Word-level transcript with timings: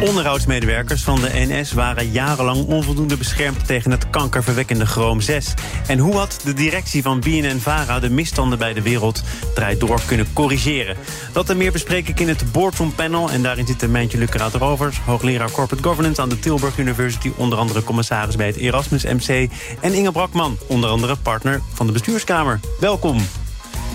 Onderhoudsmedewerkers 0.00 1.02
van 1.02 1.20
de 1.20 1.30
NS 1.32 1.72
waren 1.72 2.10
jarenlang 2.10 2.66
onvoldoende 2.66 3.16
beschermd 3.16 3.66
tegen 3.66 3.90
het 3.90 4.10
kankerverwekkende 4.10 4.86
chroom 4.86 5.20
6. 5.20 5.54
En 5.86 5.98
hoe 5.98 6.16
had 6.16 6.40
de 6.44 6.52
directie 6.52 7.02
van 7.02 7.20
BNN-Vara 7.20 8.00
de 8.00 8.10
misstanden 8.10 8.58
bij 8.58 8.72
de 8.72 8.82
wereld 8.82 9.22
draait 9.54 9.80
door 9.80 10.00
kunnen 10.06 10.32
corrigeren? 10.32 10.96
Dat 11.32 11.50
en 11.50 11.56
meer 11.56 11.72
bespreek 11.72 12.08
ik 12.08 12.20
in 12.20 12.28
het 12.28 12.52
Boardroom 12.52 12.94
Panel. 12.94 13.30
En 13.30 13.42
daarin 13.42 13.66
zitten 13.66 13.90
Mijntje 13.90 14.18
Lucraat 14.18 14.54
Rovers, 14.54 14.98
hoogleraar 14.98 15.50
Corporate 15.50 15.88
Governance 15.88 16.20
aan 16.20 16.28
de 16.28 16.38
Tilburg 16.38 16.78
University, 16.78 17.32
onder 17.36 17.58
andere 17.58 17.84
commissaris 17.84 18.36
bij 18.36 18.46
het 18.46 18.56
Erasmus 18.56 19.04
MC. 19.04 19.50
En 19.80 19.92
Inge 19.92 20.12
Brakman, 20.12 20.58
onder 20.66 20.90
andere 20.90 21.16
partner 21.16 21.60
van 21.72 21.86
de 21.86 21.92
bestuurskamer. 21.92 22.60
Welkom. 22.80 23.41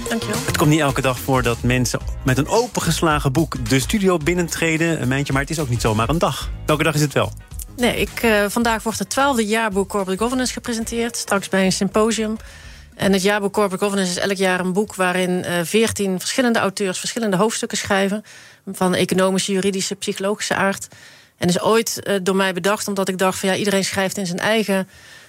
Dankjewel. 0.10 0.40
Het 0.46 0.58
komt 0.58 0.70
niet 0.70 0.80
elke 0.80 1.02
dag 1.02 1.20
voor 1.20 1.44
dat 1.44 1.64
mensen 1.64 2.00
met 2.24 2.38
een 2.38 2.48
opengeslagen 2.48 3.32
boek 3.32 3.70
de 3.70 3.80
studio 3.80 4.18
binnentreden. 4.18 5.02
Een 5.02 5.08
mijntje, 5.08 5.34
maar 5.34 5.42
het 5.42 5.52
is 5.52 5.60
ook 5.60 5.70
niet 5.70 5.82
zomaar 5.82 6.10
een 6.10 6.18
dag. 6.18 6.50
Welke 6.66 6.84
dag 6.84 6.94
is 6.94 7.02
het 7.02 7.14
wel? 7.14 7.32
Nee, 7.78 8.00
ik, 8.00 8.24
uh, 8.24 8.46
vandaag 8.48 8.84
wordt 8.84 9.00
het 9.00 9.10
twaalfde 9.10 9.46
jaarboek 9.46 9.90
Corporate 9.90 10.24
Governance 10.24 10.54
gepresenteerd. 10.54 11.18
Straks 11.18 11.50
bij 11.50 11.66
een 11.66 11.72
symposium. 11.72 12.36
En 12.96 13.14
het 13.14 13.22
jaarboek 13.22 13.54
Corporate 13.54 13.84
Governance 13.84 14.12
is 14.12 14.28
elk 14.28 14.38
jaar 14.38 14.60
een 14.60 14.74
boek... 14.74 14.96
waarin 14.96 15.44
uh, 15.46 15.60
veertien 15.64 16.20
verschillende 16.20 16.60
auteurs 16.60 17.00
verschillende 17.00 17.38
hoofdstukken 17.38 17.78
schrijven... 17.78 18.24
van 18.72 18.96
economische, 18.96 19.52
juridische, 19.52 19.96
psychologische 19.96 20.56
aard. 20.56 20.88
En 21.38 21.48
is 21.48 21.62
ooit 21.62 22.02
uh, 22.04 22.16
door 22.24 22.36
mij 22.36 22.54
bedacht 22.54 22.88
omdat 22.88 23.10
ik 23.10 23.18
dacht... 23.18 23.40
van 23.40 23.50
ja, 23.50 23.56
iedereen 23.56 23.86
schrijft 23.86 24.18
in 24.18 24.26
zijn 24.26 24.40
eigen 24.40 24.88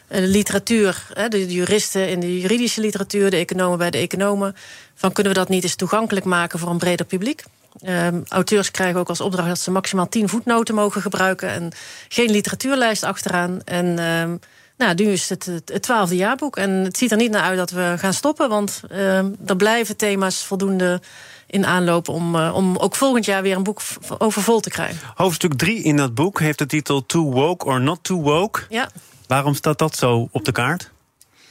de 0.08 0.20
literatuur, 0.20 1.06
de 1.28 1.46
juristen 1.46 2.08
in 2.08 2.20
de 2.20 2.40
juridische 2.40 2.80
literatuur, 2.80 3.30
de 3.30 3.36
economen 3.36 3.78
bij 3.78 3.90
de 3.90 3.98
economen, 3.98 4.56
van 4.94 5.12
kunnen 5.12 5.32
we 5.32 5.38
dat 5.38 5.48
niet 5.48 5.62
eens 5.62 5.74
toegankelijk 5.74 6.26
maken 6.26 6.58
voor 6.58 6.70
een 6.70 6.78
breder 6.78 7.06
publiek? 7.06 7.44
Um, 7.86 8.24
auteurs 8.28 8.70
krijgen 8.70 9.00
ook 9.00 9.08
als 9.08 9.20
opdracht 9.20 9.48
dat 9.48 9.58
ze 9.58 9.70
maximaal 9.70 10.08
tien 10.08 10.28
voetnoten 10.28 10.74
mogen 10.74 11.02
gebruiken 11.02 11.48
en 11.48 11.72
geen 12.08 12.30
literatuurlijst 12.30 13.02
achteraan. 13.02 13.60
En 13.64 13.86
um, 13.98 14.40
nou, 14.76 14.94
nu 14.94 15.04
is 15.04 15.28
het 15.28 15.44
het 15.44 15.82
twaalfde 15.82 16.16
jaarboek 16.16 16.56
en 16.56 16.70
het 16.70 16.96
ziet 16.96 17.10
er 17.10 17.16
niet 17.16 17.30
naar 17.30 17.42
uit 17.42 17.56
dat 17.56 17.70
we 17.70 17.94
gaan 17.98 18.12
stoppen, 18.12 18.48
want 18.48 18.82
um, 18.92 19.36
er 19.46 19.56
blijven 19.56 19.96
thema's 19.96 20.44
voldoende 20.44 21.00
in 21.46 21.66
aanloop 21.66 22.08
om, 22.08 22.34
uh, 22.34 22.54
om 22.54 22.76
ook 22.76 22.94
volgend 22.94 23.24
jaar 23.24 23.42
weer 23.42 23.56
een 23.56 23.62
boek 23.62 23.80
over 24.18 24.42
vol 24.42 24.60
te 24.60 24.70
krijgen. 24.70 24.98
Hoofdstuk 25.14 25.54
3 25.54 25.82
in 25.82 25.96
dat 25.96 26.14
boek 26.14 26.40
heeft 26.40 26.58
de 26.58 26.66
titel 26.66 27.06
Too 27.06 27.30
Woke 27.30 27.64
or 27.64 27.80
Not 27.80 27.98
Too 28.02 28.20
Woke. 28.20 28.60
Ja. 28.68 28.88
Waarom 29.28 29.54
staat 29.54 29.78
dat 29.78 29.96
zo 29.96 30.28
op 30.32 30.44
de 30.44 30.52
kaart? 30.52 30.90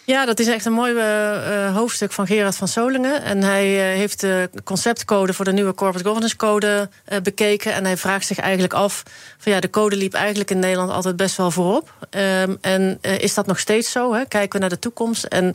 Ja, 0.05 0.25
dat 0.25 0.39
is 0.39 0.47
echt 0.47 0.65
een 0.65 0.73
mooi 0.73 0.93
uh, 0.93 1.75
hoofdstuk 1.75 2.11
van 2.11 2.27
Gerard 2.27 2.55
van 2.55 2.67
Solingen. 2.67 3.23
En 3.23 3.43
hij 3.43 3.91
uh, 3.91 3.97
heeft 3.97 4.19
de 4.19 4.49
conceptcode 4.63 5.33
voor 5.33 5.45
de 5.45 5.51
nieuwe 5.51 5.73
Corporate 5.73 6.05
Governance 6.07 6.35
Code 6.35 6.89
bekeken. 7.23 7.73
En 7.73 7.85
hij 7.85 7.97
vraagt 7.97 8.25
zich 8.25 8.39
eigenlijk 8.39 8.73
af: 8.73 9.03
van 9.37 9.51
ja, 9.51 9.59
de 9.59 9.69
code 9.69 9.95
liep 9.95 10.13
eigenlijk 10.13 10.51
in 10.51 10.59
Nederland 10.59 10.91
altijd 10.91 11.15
best 11.15 11.37
wel 11.37 11.51
voorop. 11.51 12.07
Um, 12.09 12.57
en 12.61 12.97
is 13.01 13.33
dat 13.33 13.45
nog 13.45 13.59
steeds 13.59 13.91
zo? 13.91 14.13
Hè? 14.13 14.25
Kijken 14.25 14.51
we 14.51 14.59
naar 14.59 14.69
de 14.69 14.79
toekomst? 14.79 15.23
En 15.23 15.53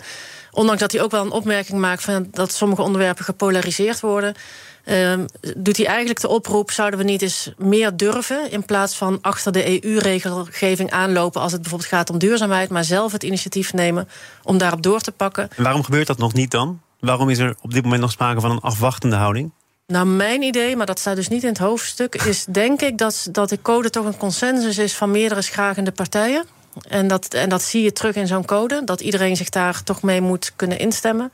ondanks 0.52 0.80
dat 0.80 0.92
hij 0.92 1.02
ook 1.02 1.10
wel 1.10 1.24
een 1.24 1.30
opmerking 1.30 1.78
maakt 1.78 2.02
van 2.02 2.26
dat 2.30 2.52
sommige 2.52 2.82
onderwerpen 2.82 3.24
gepolariseerd 3.24 4.00
worden. 4.00 4.34
Um, 4.86 5.26
doet 5.56 5.76
hij 5.76 5.86
eigenlijk 5.86 6.20
de 6.20 6.28
oproep: 6.28 6.70
zouden 6.70 6.98
we 6.98 7.04
niet 7.04 7.22
eens 7.22 7.52
meer 7.56 7.96
durven 7.96 8.50
in 8.50 8.64
plaats 8.64 8.96
van 8.96 9.18
achter 9.20 9.52
de 9.52 9.84
EU-regelgeving 9.84 10.90
aanlopen 10.90 11.40
als 11.40 11.52
het 11.52 11.60
bijvoorbeeld 11.60 11.90
gaat 11.90 12.10
om 12.10 12.18
duurzaamheid, 12.18 12.70
maar 12.70 12.84
zelf 12.84 13.12
het 13.12 13.22
initiatief 13.22 13.72
nemen 13.72 14.08
om 14.42 14.58
daarop 14.58 14.82
door 14.82 15.00
te 15.00 15.12
pakken? 15.12 15.50
En 15.56 15.62
waarom 15.62 15.82
gebeurt 15.82 16.06
dat 16.06 16.18
nog 16.18 16.32
niet 16.32 16.50
dan? 16.50 16.80
Waarom 17.00 17.30
is 17.30 17.38
er 17.38 17.54
op 17.60 17.72
dit 17.72 17.82
moment 17.82 18.00
nog 18.00 18.10
sprake 18.10 18.40
van 18.40 18.50
een 18.50 18.60
afwachtende 18.60 19.16
houding? 19.16 19.52
Nou, 19.86 20.06
mijn 20.06 20.42
idee, 20.42 20.76
maar 20.76 20.86
dat 20.86 20.98
staat 20.98 21.16
dus 21.16 21.28
niet 21.28 21.42
in 21.42 21.48
het 21.48 21.58
hoofdstuk, 21.58 22.14
is 22.14 22.44
denk 22.44 22.82
ik 22.82 22.98
dat, 22.98 23.28
dat 23.30 23.48
de 23.48 23.62
code 23.62 23.90
toch 23.90 24.04
een 24.04 24.16
consensus 24.16 24.78
is 24.78 24.94
van 24.94 25.10
meerdere 25.10 25.42
schragende 25.42 25.92
partijen. 25.92 26.44
En 26.88 27.08
dat, 27.08 27.34
en 27.34 27.48
dat 27.48 27.62
zie 27.62 27.82
je 27.82 27.92
terug 27.92 28.14
in 28.14 28.26
zo'n 28.26 28.44
code, 28.44 28.82
dat 28.84 29.00
iedereen 29.00 29.36
zich 29.36 29.48
daar 29.48 29.82
toch 29.82 30.02
mee 30.02 30.20
moet 30.20 30.52
kunnen 30.56 30.78
instemmen. 30.78 31.32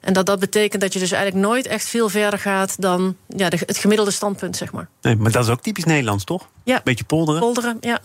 En 0.00 0.12
dat 0.12 0.26
dat 0.26 0.38
betekent 0.38 0.82
dat 0.82 0.92
je 0.92 0.98
dus 0.98 1.12
eigenlijk 1.12 1.46
nooit 1.46 1.66
echt 1.66 1.84
veel 1.84 2.08
verder 2.08 2.38
gaat 2.38 2.80
dan 2.80 3.16
ja, 3.26 3.48
de, 3.48 3.58
het 3.66 3.78
gemiddelde 3.78 4.10
standpunt, 4.10 4.56
zeg 4.56 4.72
maar. 4.72 4.88
Nee, 5.00 5.16
maar 5.16 5.32
dat 5.32 5.44
is 5.44 5.50
ook 5.50 5.62
typisch 5.62 5.84
Nederlands, 5.84 6.24
toch? 6.24 6.48
Ja. 6.64 6.80
Beetje 6.84 7.04
polderen. 7.04 7.40
Polderen, 7.40 7.76
ja. 7.80 8.00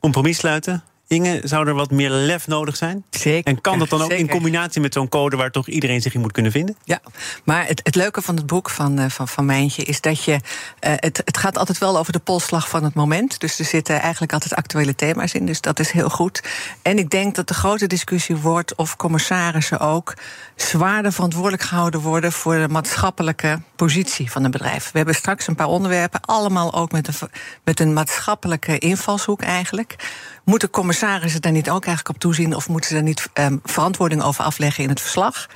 Compromis 0.00 0.38
sluiten. 0.38 0.84
Inge, 1.12 1.40
zou 1.44 1.68
er 1.68 1.74
wat 1.74 1.90
meer 1.90 2.10
lef 2.10 2.46
nodig 2.46 2.76
zijn? 2.76 3.04
Zeker. 3.10 3.52
En 3.52 3.60
kan 3.60 3.78
dat 3.78 3.88
dan 3.88 4.02
ook 4.02 4.10
zeker. 4.10 4.24
in 4.24 4.30
combinatie 4.30 4.80
met 4.80 4.92
zo'n 4.92 5.08
code 5.08 5.36
waar 5.36 5.50
toch 5.50 5.68
iedereen 5.68 6.00
zich 6.00 6.14
in 6.14 6.20
moet 6.20 6.32
kunnen 6.32 6.52
vinden? 6.52 6.76
Ja, 6.84 7.00
maar 7.44 7.66
het, 7.66 7.80
het 7.84 7.94
leuke 7.94 8.22
van 8.22 8.36
het 8.36 8.46
boek 8.46 8.70
van, 8.70 9.00
uh, 9.00 9.08
van, 9.08 9.28
van 9.28 9.44
Mijntje 9.44 9.82
is 9.82 10.00
dat 10.00 10.24
je. 10.24 10.32
Uh, 10.32 10.38
het, 10.80 11.22
het 11.24 11.36
gaat 11.36 11.58
altijd 11.58 11.78
wel 11.78 11.98
over 11.98 12.12
de 12.12 12.18
polsslag 12.18 12.68
van 12.68 12.84
het 12.84 12.94
moment. 12.94 13.40
Dus 13.40 13.58
er 13.58 13.64
zitten 13.64 14.00
eigenlijk 14.00 14.32
altijd 14.32 14.54
actuele 14.54 14.94
thema's 14.94 15.34
in. 15.34 15.46
Dus 15.46 15.60
dat 15.60 15.80
is 15.80 15.90
heel 15.90 16.08
goed. 16.08 16.42
En 16.82 16.98
ik 16.98 17.10
denk 17.10 17.34
dat 17.34 17.48
de 17.48 17.54
grote 17.54 17.86
discussie 17.86 18.36
wordt 18.36 18.74
of 18.74 18.96
commissarissen 18.96 19.80
ook 19.80 20.14
zwaarder 20.56 21.12
verantwoordelijk 21.12 21.62
gehouden 21.62 22.00
worden 22.00 22.32
voor 22.32 22.54
de 22.54 22.68
maatschappelijke 22.68 23.60
positie 23.76 24.30
van 24.30 24.44
een 24.44 24.50
bedrijf. 24.50 24.90
We 24.90 24.96
hebben 24.96 25.14
straks 25.14 25.46
een 25.46 25.54
paar 25.54 25.66
onderwerpen, 25.66 26.20
allemaal 26.20 26.74
ook 26.74 26.92
met 26.92 27.08
een, 27.08 27.28
met 27.64 27.80
een 27.80 27.92
maatschappelijke 27.92 28.78
invalshoek 28.78 29.42
eigenlijk. 29.42 29.96
Moeten 30.44 30.70
commissarissen 30.70 31.40
daar 31.40 31.52
niet 31.52 31.70
ook 31.70 31.84
eigenlijk 31.84 32.16
op 32.16 32.20
toezien 32.20 32.54
of 32.54 32.68
moeten 32.68 32.88
ze 32.88 32.94
daar 32.94 33.04
niet 33.04 33.28
um, 33.34 33.60
verantwoording 33.64 34.22
over 34.22 34.44
afleggen 34.44 34.82
in 34.82 34.88
het 34.88 35.00
verslag? 35.00 35.46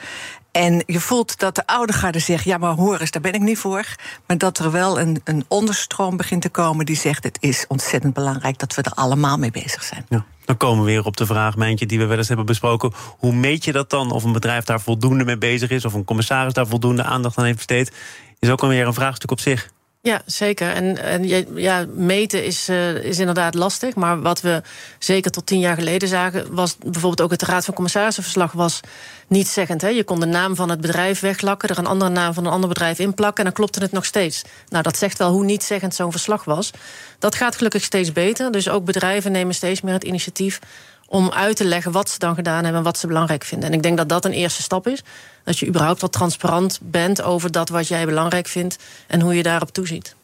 En 0.50 0.82
je 0.86 1.00
voelt 1.00 1.38
dat 1.38 1.54
de 1.54 1.66
oude 1.66 1.92
garde 1.92 2.18
zegt: 2.18 2.44
ja, 2.44 2.58
maar 2.58 2.74
hoor 2.74 2.98
eens, 3.00 3.10
daar 3.10 3.22
ben 3.22 3.32
ik 3.32 3.40
niet 3.40 3.58
voor. 3.58 3.86
Maar 4.26 4.38
dat 4.38 4.58
er 4.58 4.70
wel 4.70 5.00
een, 5.00 5.20
een 5.24 5.44
onderstroom 5.48 6.16
begint 6.16 6.42
te 6.42 6.48
komen 6.48 6.86
die 6.86 6.96
zegt: 6.96 7.24
het 7.24 7.38
is 7.40 7.64
ontzettend 7.68 8.14
belangrijk 8.14 8.58
dat 8.58 8.74
we 8.74 8.82
er 8.82 8.92
allemaal 8.92 9.38
mee 9.38 9.50
bezig 9.50 9.82
zijn. 9.82 10.06
Ja. 10.08 10.24
Dan 10.44 10.56
komen 10.56 10.84
we 10.84 10.90
weer 10.90 11.04
op 11.04 11.16
de 11.16 11.26
vraag, 11.26 11.56
Mijntje, 11.56 11.86
die 11.86 11.98
we 11.98 12.06
wel 12.06 12.16
eens 12.18 12.28
hebben 12.28 12.46
besproken. 12.46 12.92
Hoe 13.18 13.32
meet 13.32 13.64
je 13.64 13.72
dat 13.72 13.90
dan? 13.90 14.10
Of 14.10 14.24
een 14.24 14.32
bedrijf 14.32 14.64
daar 14.64 14.80
voldoende 14.80 15.24
mee 15.24 15.38
bezig 15.38 15.70
is, 15.70 15.84
of 15.84 15.92
een 15.92 16.04
commissaris 16.04 16.52
daar 16.52 16.66
voldoende 16.66 17.02
aandacht 17.02 17.38
aan 17.38 17.44
heeft 17.44 17.56
besteed, 17.56 17.92
is 18.38 18.50
ook 18.50 18.62
alweer 18.62 18.86
een 18.86 18.94
vraagstuk 18.94 19.30
op 19.30 19.40
zich. 19.40 19.70
Ja, 20.06 20.22
zeker. 20.26 20.72
En, 20.72 21.02
en 21.02 21.28
ja, 21.56 21.86
meten 21.94 22.44
is, 22.44 22.68
uh, 22.68 22.94
is 22.94 23.18
inderdaad 23.18 23.54
lastig. 23.54 23.94
Maar 23.94 24.20
wat 24.20 24.40
we 24.40 24.62
zeker 24.98 25.30
tot 25.30 25.46
tien 25.46 25.58
jaar 25.58 25.74
geleden 25.74 26.08
zagen, 26.08 26.54
was 26.54 26.76
bijvoorbeeld 26.78 27.20
ook 27.20 27.30
het 27.30 27.42
Raad 27.42 27.64
van 27.64 27.74
Commissarissenverslag 27.74 28.52
was 28.52 28.80
niet 29.26 29.48
zeggend. 29.48 29.80
Hè? 29.80 29.88
Je 29.88 30.04
kon 30.04 30.20
de 30.20 30.26
naam 30.26 30.56
van 30.56 30.68
het 30.70 30.80
bedrijf 30.80 31.20
weglakken, 31.20 31.68
er 31.68 31.78
een 31.78 31.86
andere 31.86 32.10
naam 32.10 32.34
van 32.34 32.46
een 32.46 32.52
ander 32.52 32.68
bedrijf 32.68 32.98
inplakken 32.98 33.38
en 33.38 33.44
dan 33.44 33.52
klopte 33.52 33.80
het 33.80 33.92
nog 33.92 34.04
steeds. 34.04 34.42
Nou, 34.68 34.82
dat 34.82 34.96
zegt 34.96 35.18
wel 35.18 35.30
hoe 35.30 35.44
niet 35.44 35.62
zeggend 35.62 35.94
zo'n 35.94 36.10
verslag 36.10 36.44
was. 36.44 36.70
Dat 37.18 37.34
gaat 37.34 37.56
gelukkig 37.56 37.82
steeds 37.82 38.12
beter. 38.12 38.50
Dus 38.50 38.68
ook 38.68 38.84
bedrijven 38.84 39.32
nemen 39.32 39.54
steeds 39.54 39.80
meer 39.80 39.94
het 39.94 40.04
initiatief 40.04 40.60
om 41.06 41.30
uit 41.32 41.56
te 41.56 41.64
leggen 41.64 41.92
wat 41.92 42.10
ze 42.10 42.18
dan 42.18 42.34
gedaan 42.34 42.62
hebben 42.62 42.78
en 42.78 42.82
wat 42.82 42.98
ze 42.98 43.06
belangrijk 43.06 43.44
vinden. 43.44 43.68
En 43.68 43.74
ik 43.74 43.82
denk 43.82 43.96
dat 43.96 44.08
dat 44.08 44.24
een 44.24 44.32
eerste 44.32 44.62
stap 44.62 44.88
is. 44.88 45.02
Dat 45.46 45.58
je 45.58 45.66
überhaupt 45.66 46.00
wat 46.00 46.12
transparant 46.12 46.78
bent 46.82 47.22
over 47.22 47.52
dat 47.52 47.68
wat 47.68 47.88
jij 47.88 48.06
belangrijk 48.06 48.46
vindt 48.46 48.78
en 49.06 49.20
hoe 49.20 49.34
je 49.34 49.42
daarop 49.42 49.70
toeziet. 49.72 50.16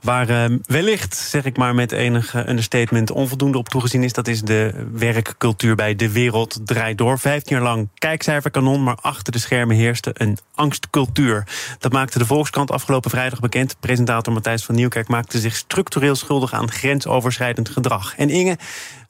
Waar 0.00 0.30
uh, 0.30 0.58
wellicht, 0.66 1.16
zeg 1.16 1.44
ik 1.44 1.56
maar 1.56 1.74
met 1.74 1.92
enig 1.92 2.34
understatement, 2.48 3.10
onvoldoende 3.10 3.58
op 3.58 3.68
toegezien 3.68 4.02
is, 4.02 4.12
dat 4.12 4.28
is 4.28 4.42
de 4.42 4.88
werkcultuur 4.92 5.74
bij 5.74 5.96
De 5.96 6.12
Wereld 6.12 6.60
Draait 6.64 6.98
Door. 6.98 7.18
Vijftien 7.18 7.56
jaar 7.56 7.66
lang 7.66 7.88
kijkcijferkanon, 7.94 8.82
maar 8.82 8.98
achter 9.00 9.32
de 9.32 9.38
schermen 9.38 9.76
heerste 9.76 10.10
een 10.12 10.38
angstcultuur. 10.54 11.46
Dat 11.78 11.92
maakte 11.92 12.18
de 12.18 12.26
Volkskrant 12.26 12.70
afgelopen 12.70 13.10
vrijdag 13.10 13.40
bekend. 13.40 13.76
Presentator 13.80 14.32
Matthijs 14.32 14.64
van 14.64 14.74
Nieuwkerk 14.74 15.08
maakte 15.08 15.38
zich 15.38 15.56
structureel 15.56 16.14
schuldig 16.14 16.52
aan 16.52 16.70
grensoverschrijdend 16.70 17.68
gedrag. 17.68 18.16
En 18.16 18.30
Inge, 18.30 18.58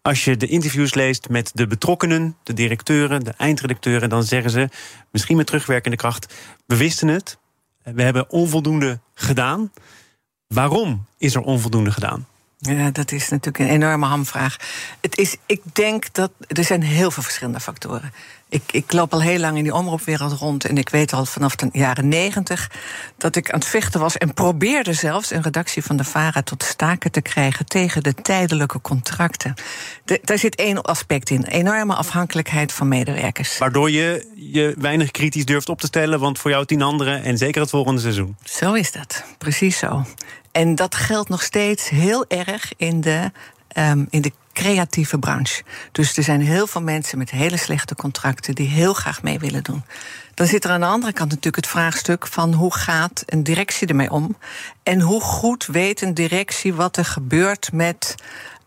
als 0.04 0.24
je 0.24 0.36
de 0.36 0.46
interviews 0.46 0.94
leest 0.94 1.28
met 1.28 1.50
de 1.54 1.66
betrokkenen, 1.66 2.36
de 2.42 2.52
directeuren, 2.52 3.24
de 3.24 3.34
eindredacteuren, 3.36 4.08
dan 4.08 4.24
zeggen 4.24 4.50
ze, 4.50 4.68
misschien 5.10 5.36
met 5.36 5.46
terugwerkende 5.46 5.96
kracht, 5.96 6.34
we 6.66 6.76
wisten 6.76 7.08
het, 7.08 7.38
we 7.82 8.02
hebben 8.02 8.30
onvoldoende 8.30 8.98
gedaan. 9.14 9.72
Waarom 10.46 11.06
is 11.18 11.34
er 11.34 11.40
onvoldoende 11.40 11.90
gedaan? 11.90 12.26
Ja, 12.58 12.90
dat 12.90 13.12
is 13.12 13.28
natuurlijk 13.28 13.58
een 13.58 13.74
enorme 13.74 14.06
hamvraag. 14.06 14.56
Het 15.00 15.18
is, 15.18 15.36
ik 15.46 15.62
denk 15.72 16.12
dat 16.12 16.30
er 16.46 16.64
zijn 16.64 16.82
heel 16.82 17.10
veel 17.10 17.22
verschillende 17.22 17.60
factoren. 17.60 18.12
Ik, 18.54 18.72
ik 18.72 18.92
loop 18.92 19.12
al 19.12 19.22
heel 19.22 19.38
lang 19.38 19.56
in 19.56 19.62
die 19.62 19.74
omroepwereld 19.74 20.32
rond. 20.32 20.64
En 20.64 20.78
ik 20.78 20.88
weet 20.88 21.12
al 21.12 21.24
vanaf 21.24 21.56
de 21.56 21.68
jaren 21.72 22.08
negentig 22.08 22.70
dat 23.16 23.36
ik 23.36 23.50
aan 23.50 23.58
het 23.58 23.68
vechten 23.68 24.00
was. 24.00 24.18
En 24.18 24.34
probeerde 24.34 24.92
zelfs 24.92 25.30
een 25.30 25.42
redactie 25.42 25.82
van 25.82 25.96
de 25.96 26.04
VARA 26.04 26.42
tot 26.42 26.62
staken 26.62 27.10
te 27.10 27.20
krijgen 27.20 27.66
tegen 27.66 28.02
de 28.02 28.14
tijdelijke 28.14 28.80
contracten. 28.80 29.54
De, 30.04 30.20
daar 30.22 30.38
zit 30.38 30.54
één 30.54 30.82
aspect 30.82 31.30
in: 31.30 31.44
enorme 31.44 31.94
afhankelijkheid 31.94 32.72
van 32.72 32.88
medewerkers. 32.88 33.58
Waardoor 33.58 33.90
je 33.90 34.32
je 34.34 34.74
weinig 34.78 35.10
kritisch 35.10 35.44
durft 35.44 35.68
op 35.68 35.80
te 35.80 35.86
stellen, 35.86 36.20
want 36.20 36.38
voor 36.38 36.50
jou 36.50 36.64
tien 36.64 36.82
anderen 36.82 37.22
en 37.22 37.38
zeker 37.38 37.60
het 37.60 37.70
volgende 37.70 38.00
seizoen. 38.00 38.36
Zo 38.44 38.72
is 38.72 38.92
dat, 38.92 39.24
precies 39.38 39.78
zo. 39.78 40.04
En 40.52 40.74
dat 40.74 40.94
geldt 40.94 41.28
nog 41.28 41.42
steeds 41.42 41.88
heel 41.88 42.24
erg 42.28 42.72
in 42.76 43.00
de, 43.00 43.30
um, 43.78 44.06
in 44.10 44.22
de 44.22 44.32
creatieve 44.54 45.18
branche. 45.18 45.62
Dus 45.92 46.16
er 46.16 46.22
zijn 46.22 46.40
heel 46.40 46.66
veel 46.66 46.82
mensen 46.82 47.18
met 47.18 47.30
hele 47.30 47.56
slechte 47.56 47.94
contracten 47.94 48.54
die 48.54 48.68
heel 48.68 48.94
graag 48.94 49.22
mee 49.22 49.38
willen 49.38 49.62
doen. 49.62 49.84
Dan 50.34 50.46
zit 50.46 50.64
er 50.64 50.70
aan 50.70 50.80
de 50.80 50.86
andere 50.86 51.12
kant 51.12 51.28
natuurlijk 51.28 51.56
het 51.56 51.66
vraagstuk 51.66 52.26
van 52.26 52.52
hoe 52.52 52.74
gaat 52.74 53.22
een 53.26 53.42
directie 53.42 53.88
ermee 53.88 54.10
om? 54.10 54.36
En 54.82 55.00
hoe 55.00 55.20
goed 55.20 55.66
weet 55.66 56.00
een 56.00 56.14
directie 56.14 56.74
wat 56.74 56.96
er 56.96 57.04
gebeurt 57.04 57.72
met 57.72 58.14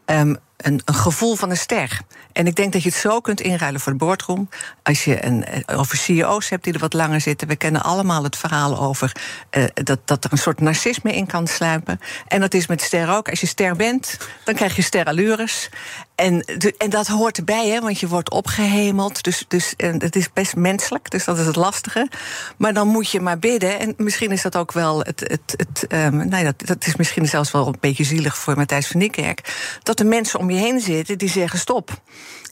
um, 0.05 0.37
een, 0.57 0.81
een, 0.85 0.93
gevoel 0.93 1.35
van 1.35 1.49
een 1.49 1.57
ster. 1.57 2.01
En 2.31 2.47
ik 2.47 2.55
denk 2.55 2.73
dat 2.73 2.83
je 2.83 2.89
het 2.89 2.97
zo 2.97 3.19
kunt 3.19 3.41
inruilen 3.41 3.81
voor 3.81 3.91
de 3.91 3.97
boardroom. 3.97 4.49
Als 4.83 5.03
je 5.03 5.25
een, 5.25 5.45
eh, 5.45 5.79
over 5.79 5.97
CEO's 5.97 6.49
hebt 6.49 6.63
die 6.63 6.73
er 6.73 6.79
wat 6.79 6.93
langer 6.93 7.21
zitten. 7.21 7.47
We 7.47 7.55
kennen 7.55 7.83
allemaal 7.83 8.23
het 8.23 8.37
verhaal 8.37 8.79
over 8.79 9.15
uh, 9.51 9.63
dat, 9.73 9.99
dat 10.05 10.23
er 10.23 10.31
een 10.31 10.37
soort 10.37 10.59
narcisme 10.59 11.15
in 11.15 11.25
kan 11.25 11.47
sluipen. 11.47 11.99
En 12.27 12.39
dat 12.39 12.53
is 12.53 12.67
met 12.67 12.81
ster 12.81 13.09
ook. 13.09 13.29
Als 13.29 13.39
je 13.39 13.47
ster 13.47 13.75
bent, 13.75 14.17
dan 14.43 14.55
krijg 14.55 14.75
je 14.75 14.81
sterallures. 14.81 15.69
En, 16.15 16.45
en 16.77 16.89
dat 16.89 17.07
hoort 17.07 17.37
erbij, 17.37 17.67
hè, 17.67 17.81
want 17.81 17.99
je 17.99 18.07
wordt 18.07 18.31
opgehemeld. 18.31 19.23
Dus, 19.23 19.45
dus 19.47 19.73
het 19.77 20.15
is 20.15 20.33
best 20.33 20.55
menselijk, 20.55 21.09
dus 21.09 21.23
dat 21.23 21.37
is 21.37 21.45
het 21.45 21.55
lastige. 21.55 22.09
Maar 22.57 22.73
dan 22.73 22.87
moet 22.87 23.11
je 23.11 23.19
maar 23.19 23.39
bidden. 23.39 23.79
En 23.79 23.93
misschien 23.97 24.31
is 24.31 24.41
dat 24.41 24.55
ook 24.55 24.71
wel 24.71 24.99
het. 24.99 25.19
het, 25.19 25.53
het 25.57 25.85
um, 25.93 26.27
nou, 26.27 26.43
dat, 26.43 26.55
dat 26.65 26.85
is 26.85 26.95
misschien 26.95 27.27
zelfs 27.27 27.51
wel 27.51 27.67
een 27.67 27.77
beetje 27.79 28.03
zielig 28.03 28.37
voor 28.37 28.55
Matthijs 28.55 28.87
van 28.87 28.99
Niekerk. 28.99 29.55
Dat 29.83 29.97
de 29.97 30.03
mensen 30.03 30.39
om 30.39 30.46
je 30.49 30.57
heen 30.57 30.79
zitten 30.79 31.17
die 31.17 31.29
zeggen: 31.29 31.59
stop. 31.59 32.01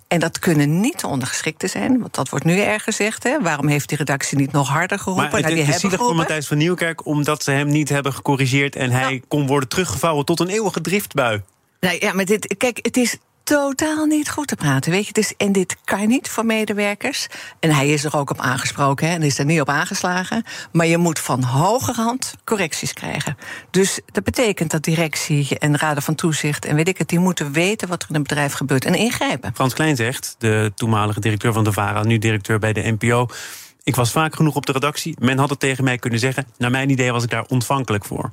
En 0.08 0.20
dat 0.20 0.40
kunnen 0.40 0.80
niet 0.80 1.00
de 1.00 1.08
ondergeschikten 1.08 1.70
zijn, 1.70 2.00
want 2.00 2.16
dat 2.16 2.30
wordt 2.30 2.46
nu 2.46 2.60
erg 2.60 2.84
gezegd. 2.84 3.24
Hè. 3.24 3.42
Waarom 3.42 3.68
heeft 3.68 3.90
die 3.90 3.98
redactie 3.98 4.38
niet 4.38 4.52
nog 4.52 4.70
harder 4.70 5.00
geroepen? 5.00 5.24
Maar 5.24 5.42
het, 5.42 5.56
nou, 5.56 5.68
is 5.68 5.80
zielig 5.80 6.00
voor 6.00 6.16
Matthijs 6.16 6.48
van 6.48 6.58
Nieuwkerk... 6.58 7.06
omdat 7.06 7.44
ze 7.44 7.52
hem 7.52 7.68
niet 7.68 7.90
hebben 7.90 8.14
gecorrigeerd... 8.14 8.76
en 8.76 8.92
hij 8.92 9.22
kon 9.28 9.48
worden 9.48 9.70
teruggevouwen 9.70 10.26
tot 10.26 10.40
een 10.40 10.50
eeuwige 10.50 10.82
driftbui. 10.82 11.42
Nee, 11.80 11.98
ja, 12.00 12.14
maar 12.14 12.26
dit, 12.26 12.56
kijk, 12.58 12.80
het 12.82 12.98
is 12.98 13.18
totaal 13.46 14.06
niet 14.06 14.30
goed 14.30 14.48
te 14.48 14.56
praten. 14.56 14.92
Weet 14.92 15.08
je, 15.08 15.14
dus, 15.14 15.34
en 15.38 15.52
dit 15.52 15.78
kan 15.84 16.08
niet 16.08 16.30
voor 16.30 16.46
medewerkers. 16.46 17.28
En 17.60 17.72
hij 17.72 17.90
is 17.90 18.04
er 18.04 18.18
ook 18.18 18.30
op 18.30 18.40
aangesproken 18.40 19.08
hè, 19.08 19.14
en 19.14 19.22
is 19.22 19.40
er 19.40 19.46
niet 19.46 19.62
op 19.62 19.70
aangeslagen. 19.70 20.44
Maar 20.72 20.86
je 20.86 20.98
moet 20.98 21.20
van 21.20 21.44
hogerhand 21.44 22.36
correcties 22.44 22.94
krijgen. 22.94 23.38
Dus 23.72 24.00
dat 24.12 24.24
betekent 24.24 24.72
dat 24.72 24.84
directie 24.84 25.60
en 25.60 25.78
raden 25.78 26.04
van 26.04 26.16
toezicht 26.16 26.66
en 26.66 26.76
weet 26.76 26.88
ik 26.88 26.98
het, 26.98 27.10
die 27.10 27.20
moeten 27.20 27.52
weten 27.52 27.88
wat 27.88 28.04
er 28.04 28.10
in 28.10 28.16
een 28.16 28.24
bedrijf 28.24 28.54
gebeurt 28.54 28.86
en 28.86 28.96
ingrijpen. 28.96 29.52
Frans 29.54 29.74
Klein 29.74 29.96
zegt, 29.96 30.36
de 30.38 30.72
toenmalige 30.76 31.20
directeur 31.20 31.54
van 31.54 31.64
de 31.64 31.72
VARA, 31.72 32.04
nu 32.04 32.18
directeur 32.18 32.60
bij 32.60 32.74
de 32.74 32.96
NPO. 33.00 33.28
Ik 33.84 33.96
was 33.96 34.12
vaak 34.12 34.36
genoeg 34.36 34.56
op 34.56 34.66
de 34.66 34.72
redactie. 34.72 35.16
Men 35.20 35.38
had 35.38 35.50
het 35.50 35.60
tegen 35.60 35.84
mij 35.84 35.98
kunnen 35.98 36.20
zeggen. 36.20 36.48
Naar 36.58 36.72
mijn 36.72 36.90
idee 36.90 37.12
was 37.12 37.24
ik 37.24 37.30
daar 37.30 37.46
ontvankelijk 37.48 38.06
voor. 38.06 38.32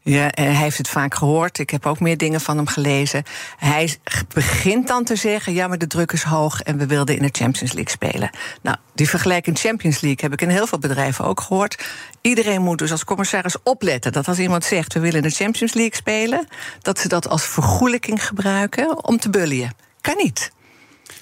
Ja, 0.00 0.30
hij 0.34 0.54
heeft 0.54 0.78
het 0.78 0.88
vaak 0.88 1.14
gehoord. 1.14 1.58
Ik 1.58 1.70
heb 1.70 1.86
ook 1.86 2.00
meer 2.00 2.16
dingen 2.16 2.40
van 2.40 2.56
hem 2.56 2.66
gelezen. 2.66 3.22
Hij 3.56 3.96
begint 4.34 4.88
dan 4.88 5.04
te 5.04 5.16
zeggen: 5.16 5.52
ja, 5.52 5.68
maar 5.68 5.78
de 5.78 5.86
druk 5.86 6.12
is 6.12 6.22
hoog 6.22 6.62
en 6.62 6.78
we 6.78 6.86
wilden 6.86 7.16
in 7.16 7.22
de 7.22 7.28
Champions 7.32 7.72
League 7.72 7.92
spelen. 7.92 8.30
Nou, 8.62 8.76
die 8.94 9.08
vergelijking 9.08 9.58
Champions 9.58 10.00
League 10.00 10.20
heb 10.20 10.32
ik 10.32 10.40
in 10.40 10.48
heel 10.48 10.66
veel 10.66 10.78
bedrijven 10.78 11.24
ook 11.24 11.40
gehoord. 11.40 11.84
Iedereen 12.20 12.62
moet 12.62 12.78
dus 12.78 12.90
als 12.90 13.04
commissaris 13.04 13.56
opletten 13.62 14.12
dat 14.12 14.28
als 14.28 14.38
iemand 14.38 14.64
zegt: 14.64 14.92
we 14.92 15.00
willen 15.00 15.22
in 15.22 15.28
de 15.28 15.34
Champions 15.34 15.74
League 15.74 15.96
spelen, 15.96 16.48
dat 16.82 16.98
ze 16.98 17.08
dat 17.08 17.28
als 17.28 17.46
vergoelijking 17.46 18.26
gebruiken 18.26 19.04
om 19.04 19.18
te 19.18 19.30
bullyen. 19.30 19.74
Kan 20.00 20.16
niet. 20.16 20.50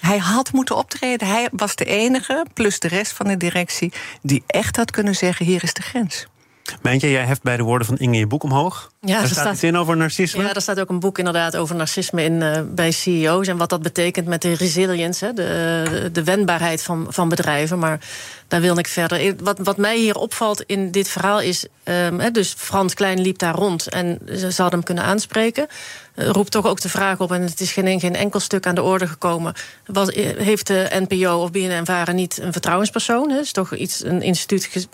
Hij 0.01 0.19
had 0.19 0.53
moeten 0.53 0.77
optreden. 0.77 1.29
Hij 1.29 1.49
was 1.53 1.77
de 1.77 1.85
enige, 1.85 2.47
plus 2.55 2.79
de 2.79 2.89
rest 2.89 3.13
van 3.13 3.27
de 3.27 3.37
directie, 3.37 3.93
die 4.23 4.43
echt 4.47 4.77
had 4.77 4.91
kunnen 4.91 5.15
zeggen: 5.15 5.47
hier 5.47 5.63
is 5.63 5.73
de 5.73 5.83
grens. 5.83 6.27
Mijntje, 6.85 7.11
jij 7.11 7.25
heft 7.25 7.43
bij 7.43 7.57
de 7.57 7.63
woorden 7.63 7.87
van 7.87 7.97
Inge 7.97 8.17
je 8.17 8.27
boek 8.27 8.43
omhoog. 8.43 8.91
Ja, 9.01 9.21
er 9.21 9.29
staat, 9.29 9.53
iets 9.53 9.63
in 9.63 9.77
over 9.77 9.97
narcisme. 9.97 10.43
Ja, 10.43 10.55
er 10.55 10.63
staat 10.63 10.81
ook 10.81 10.89
een 10.89 11.01
boek 11.01 11.19
inderdaad 11.19 11.57
over 11.57 11.77
narcisme 11.77 12.23
in 12.23 12.33
uh, 12.33 12.61
bij 12.75 12.91
CEO's... 12.91 13.49
en 13.49 13.57
wat 13.57 13.69
dat 13.69 13.83
betekent 13.83 14.27
met 14.27 14.43
de 14.43 14.53
resilience, 14.53 15.25
hè, 15.25 15.33
de, 15.33 16.09
de 16.13 16.25
wendbaarheid 16.25 16.83
van, 16.83 17.07
van 17.09 17.29
bedrijven. 17.29 17.79
Maar 17.79 18.01
daar 18.49 18.61
wil 18.61 18.79
ik 18.79 18.87
verder. 18.87 19.35
Wat, 19.43 19.59
wat 19.59 19.77
mij 19.77 19.99
hier 19.99 20.17
opvalt 20.17 20.63
in 20.63 20.91
dit 20.91 21.09
verhaal 21.09 21.41
is... 21.41 21.67
Um, 21.85 22.33
dus 22.33 22.55
Frans 22.57 22.95
Klein 22.95 23.21
liep 23.21 23.39
daar 23.39 23.55
rond 23.55 23.89
en 23.89 24.19
ze 24.27 24.45
hadden 24.47 24.71
hem 24.71 24.83
kunnen 24.83 25.05
aanspreken. 25.05 25.67
Uh, 26.15 26.29
roept 26.29 26.51
toch 26.51 26.67
ook 26.67 26.81
de 26.81 26.89
vraag 26.89 27.21
op, 27.21 27.33
en 27.33 27.43
het 27.43 27.61
is 27.61 27.73
geen, 27.73 28.01
geen 28.01 28.17
enkel 28.17 28.41
stuk 28.41 28.67
aan 28.67 28.75
de 28.75 28.83
orde 28.83 29.07
gekomen... 29.07 29.55
Was, 29.87 30.15
heeft 30.37 30.67
de 30.67 31.07
NPO 31.09 31.43
of 31.43 31.51
BNN-Vara 31.51 32.13
niet 32.13 32.39
een 32.41 32.53
vertrouwenspersoon? 32.53 33.31
Het 33.31 33.45
is 33.45 33.53
toch 33.53 33.75
iets, 33.75 34.05
een 34.05 34.23
instituut 34.23 34.89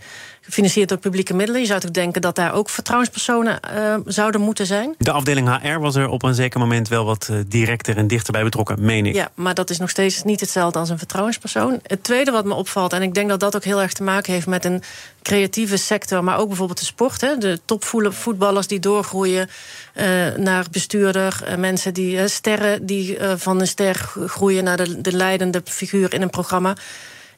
gefinancierd 0.51 0.89
door 0.89 0.99
publieke 0.99 1.35
middelen. 1.35 1.61
Je 1.61 1.67
zou 1.67 1.81
toch 1.81 1.91
denken 1.91 2.21
dat 2.21 2.35
daar 2.35 2.53
ook 2.53 2.69
vertrouwenspersonen 2.69 3.61
uh, 3.75 3.95
zouden 4.05 4.41
moeten 4.41 4.67
zijn? 4.67 4.95
De 4.99 5.13
afdeling 5.13 5.61
HR 5.63 5.79
was 5.79 5.95
er 5.95 6.09
op 6.09 6.23
een 6.23 6.35
zeker 6.35 6.61
moment 6.61 6.89
wel 6.89 7.05
wat 7.05 7.29
uh, 7.31 7.39
directer 7.47 7.97
en 7.97 8.07
dichter 8.07 8.33
bij 8.33 8.43
betrokken, 8.43 8.85
meen 8.85 9.07
ik. 9.07 9.15
Ja, 9.15 9.31
maar 9.35 9.55
dat 9.55 9.71
is 9.71 9.79
nog 9.79 9.91
steeds 9.91 10.23
niet 10.23 10.41
hetzelfde 10.41 10.79
als 10.79 10.89
een 10.89 10.99
vertrouwenspersoon. 10.99 11.81
Het 11.83 12.03
tweede 12.03 12.31
wat 12.31 12.45
me 12.45 12.55
opvalt, 12.55 12.93
en 12.93 13.03
ik 13.03 13.15
denk 13.15 13.29
dat 13.29 13.41
dat 13.41 13.57
ook 13.57 13.65
heel 13.65 13.81
erg 13.81 13.93
te 13.93 14.03
maken 14.03 14.33
heeft 14.33 14.47
met 14.47 14.65
een 14.65 14.83
creatieve 15.23 15.77
sector, 15.77 16.25
maar 16.25 16.39
ook 16.39 16.49
bijvoorbeeld 16.49 16.79
de 16.79 16.85
sport. 16.85 17.21
Hè, 17.21 17.39
de 17.39 17.61
topvoetballers 17.65 18.67
die 18.67 18.81
doorgroeien 18.81 19.49
uh, 19.95 20.05
naar 20.37 20.67
bestuurder, 20.71 21.43
mensen 21.59 21.95
die 21.95 22.29
sterren 22.29 22.87
die 22.87 23.19
van 23.37 23.61
een 23.61 23.67
ster 23.67 24.11
groeien 24.27 24.65
naar 24.65 24.77
de, 24.77 25.01
de 25.01 25.13
leidende 25.13 25.63
figuur 25.65 26.15
in 26.15 26.23
een 26.23 26.31
programma. 26.31 26.77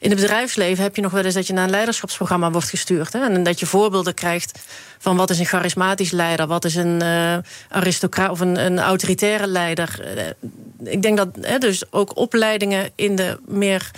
In 0.03 0.09
het 0.09 0.19
bedrijfsleven 0.19 0.83
heb 0.83 0.95
je 0.95 1.01
nog 1.01 1.11
wel 1.11 1.23
eens 1.23 1.33
dat 1.33 1.47
je 1.47 1.53
naar 1.53 1.63
een 1.63 1.69
leiderschapsprogramma 1.69 2.51
wordt 2.51 2.69
gestuurd. 2.69 3.13
Hè? 3.13 3.19
En 3.19 3.43
dat 3.43 3.59
je 3.59 3.65
voorbeelden 3.65 4.13
krijgt 4.13 4.59
van 4.97 5.15
wat 5.15 5.29
is 5.29 5.39
een 5.39 5.45
charismatisch 5.45 6.11
leider, 6.11 6.47
wat 6.47 6.65
is 6.65 6.75
een 6.75 7.03
uh, 7.03 7.37
aristocraat 7.69 8.29
of 8.29 8.39
een, 8.39 8.65
een 8.65 8.79
autoritaire 8.79 9.47
leider. 9.47 10.15
Uh, 10.15 10.91
ik 10.93 11.01
denk 11.01 11.17
dat 11.17 11.29
hè, 11.41 11.57
dus 11.57 11.91
ook 11.91 12.17
opleidingen 12.17 12.91
in 12.95 13.15
de 13.15 13.39
meer 13.47 13.91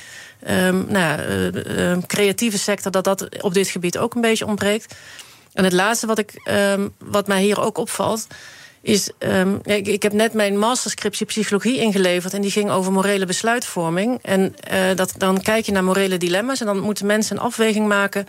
um, 0.50 0.86
nou, 0.90 1.20
uh, 1.22 1.98
creatieve 2.08 2.58
sector, 2.58 2.92
dat 2.92 3.04
dat 3.04 3.42
op 3.42 3.54
dit 3.54 3.68
gebied 3.68 3.98
ook 3.98 4.16
een 4.16 4.22
beetje 4.22 4.48
ontbreekt. 4.48 4.96
En 5.54 5.64
het 5.64 5.74
laatste 5.74 6.08
wat, 6.08 6.18
ik, 6.18 6.32
um, 6.50 6.94
wat 7.00 7.28
mij 7.28 7.42
hier 7.42 7.62
ook 7.62 7.78
opvalt 7.78 8.28
is, 8.86 9.10
um, 9.20 9.60
ik, 9.64 10.04
heb 10.04 10.14
net 10.14 10.34
mijn 10.34 10.58
masterscriptie 10.58 11.26
psychologie 11.26 11.80
ingeleverd... 11.80 12.34
en 12.34 12.42
die 12.42 12.52
ging 12.52 12.70
over 12.70 12.92
morele 12.92 13.26
besluitvorming. 13.26 14.20
En 14.22 14.56
uh, 14.72 14.96
dat, 14.96 15.14
dan 15.18 15.42
kijk 15.42 15.66
je 15.66 15.72
naar 15.72 15.84
morele 15.84 16.18
dilemma's... 16.18 16.60
en 16.60 16.66
dan 16.66 16.80
moeten 16.80 17.06
mensen 17.06 17.38
een 17.38 17.42
afweging 17.42 17.88
maken 17.88 18.28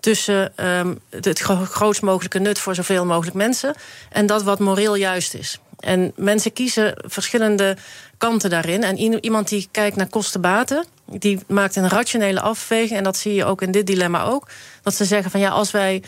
tussen 0.00 0.52
um, 0.66 0.98
het 1.10 1.38
grootst 1.38 2.02
mogelijke 2.02 2.38
nut 2.38 2.58
voor 2.58 2.74
zoveel 2.74 3.04
mogelijk 3.06 3.36
mensen... 3.36 3.74
en 4.10 4.26
dat 4.26 4.42
wat 4.42 4.58
moreel 4.58 4.94
juist 4.94 5.34
is. 5.34 5.60
En 5.80 6.12
mensen 6.16 6.52
kiezen 6.52 6.94
verschillende 6.96 7.76
kanten 8.18 8.50
daarin. 8.50 8.82
En 8.82 9.24
iemand 9.24 9.48
die 9.48 9.68
kijkt 9.70 9.96
naar 9.96 10.08
kosten-baten, 10.08 10.84
die 11.06 11.38
maakt 11.46 11.76
een 11.76 11.88
rationele 11.88 12.40
afweging... 12.40 12.98
en 12.98 13.04
dat 13.04 13.16
zie 13.16 13.34
je 13.34 13.44
ook 13.44 13.62
in 13.62 13.70
dit 13.70 13.86
dilemma 13.86 14.24
ook. 14.24 14.48
Dat 14.82 14.94
ze 14.94 15.04
zeggen 15.04 15.30
van 15.30 15.40
ja, 15.40 15.48
als 15.48 15.70
wij 15.70 16.02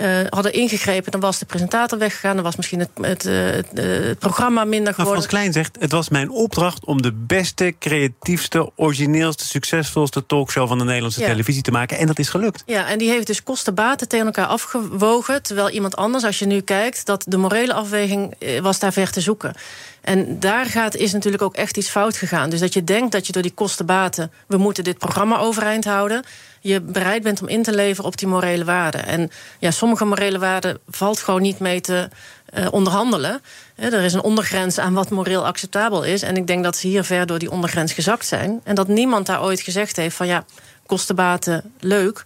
uh, 0.00 0.20
hadden 0.28 0.52
ingegrepen, 0.52 1.12
dan 1.12 1.20
was 1.20 1.38
de 1.38 1.44
presentator 1.44 1.98
weggegaan. 1.98 2.34
Dan 2.34 2.44
was 2.44 2.56
misschien 2.56 2.78
het, 2.78 2.90
het, 3.00 3.26
uh, 3.26 3.50
het, 3.50 3.68
het 3.74 4.18
programma 4.18 4.64
minder 4.64 4.94
geworden. 4.94 5.20
Maar 5.20 5.22
Frans 5.22 5.26
Klein 5.26 5.52
zegt, 5.52 5.76
het 5.80 5.92
was 5.92 6.08
mijn 6.08 6.30
opdracht 6.30 6.84
om 6.84 7.02
de 7.02 7.12
beste, 7.12 7.74
creatiefste, 7.78 8.70
origineelste, 8.76 9.44
succesvolste 9.44 10.26
talkshow 10.26 10.68
van 10.68 10.78
de 10.78 10.84
Nederlandse 10.84 11.20
ja. 11.20 11.26
televisie 11.26 11.62
te 11.62 11.70
maken. 11.70 11.98
En 11.98 12.06
dat 12.06 12.18
is 12.18 12.28
gelukt. 12.28 12.62
Ja, 12.66 12.88
en 12.88 12.98
die 12.98 13.10
heeft 13.10 13.26
dus 13.26 13.42
kosten-baten 13.42 14.08
tegen 14.08 14.26
elkaar 14.26 14.46
afgewogen. 14.46 15.42
Terwijl 15.42 15.70
iemand 15.70 15.96
anders, 15.96 16.24
als 16.24 16.38
je 16.38 16.46
nu 16.46 16.60
kijkt, 16.60 17.06
dat 17.06 17.24
de 17.28 17.36
morele 17.36 17.74
afweging 17.74 18.34
was 18.62 18.78
daar 18.78 18.92
ver 18.92 19.10
te 19.10 19.20
zoeken. 19.20 19.54
En 20.04 20.40
daar 20.40 20.66
gaat, 20.66 20.96
is 20.96 21.12
natuurlijk 21.12 21.42
ook 21.42 21.54
echt 21.54 21.76
iets 21.76 21.88
fout 21.88 22.16
gegaan. 22.16 22.50
Dus 22.50 22.60
dat 22.60 22.72
je 22.72 22.84
denkt 22.84 23.12
dat 23.12 23.26
je 23.26 23.32
door 23.32 23.42
die 23.42 23.54
kostenbaten... 23.54 24.32
we 24.46 24.56
moeten 24.56 24.84
dit 24.84 24.98
programma 24.98 25.38
overeind 25.38 25.84
houden... 25.84 26.22
je 26.60 26.80
bereid 26.80 27.22
bent 27.22 27.42
om 27.42 27.48
in 27.48 27.62
te 27.62 27.74
leveren 27.74 28.04
op 28.04 28.16
die 28.16 28.28
morele 28.28 28.64
waarden. 28.64 29.06
En 29.06 29.30
ja, 29.58 29.70
sommige 29.70 30.04
morele 30.04 30.38
waarden 30.38 30.78
valt 30.88 31.18
gewoon 31.20 31.42
niet 31.42 31.58
mee 31.58 31.80
te 31.80 32.08
uh, 32.54 32.66
onderhandelen. 32.70 33.40
er 33.76 34.02
is 34.02 34.12
een 34.12 34.22
ondergrens 34.22 34.78
aan 34.78 34.94
wat 34.94 35.10
moreel 35.10 35.46
acceptabel 35.46 36.02
is. 36.02 36.22
En 36.22 36.36
ik 36.36 36.46
denk 36.46 36.64
dat 36.64 36.76
ze 36.76 36.86
hier 36.86 37.04
ver 37.04 37.26
door 37.26 37.38
die 37.38 37.50
ondergrens 37.50 37.92
gezakt 37.92 38.26
zijn. 38.26 38.60
En 38.64 38.74
dat 38.74 38.88
niemand 38.88 39.26
daar 39.26 39.42
ooit 39.42 39.60
gezegd 39.60 39.96
heeft 39.96 40.16
van... 40.16 40.26
ja, 40.26 40.44
kostenbaten, 40.86 41.72
leuk... 41.80 42.24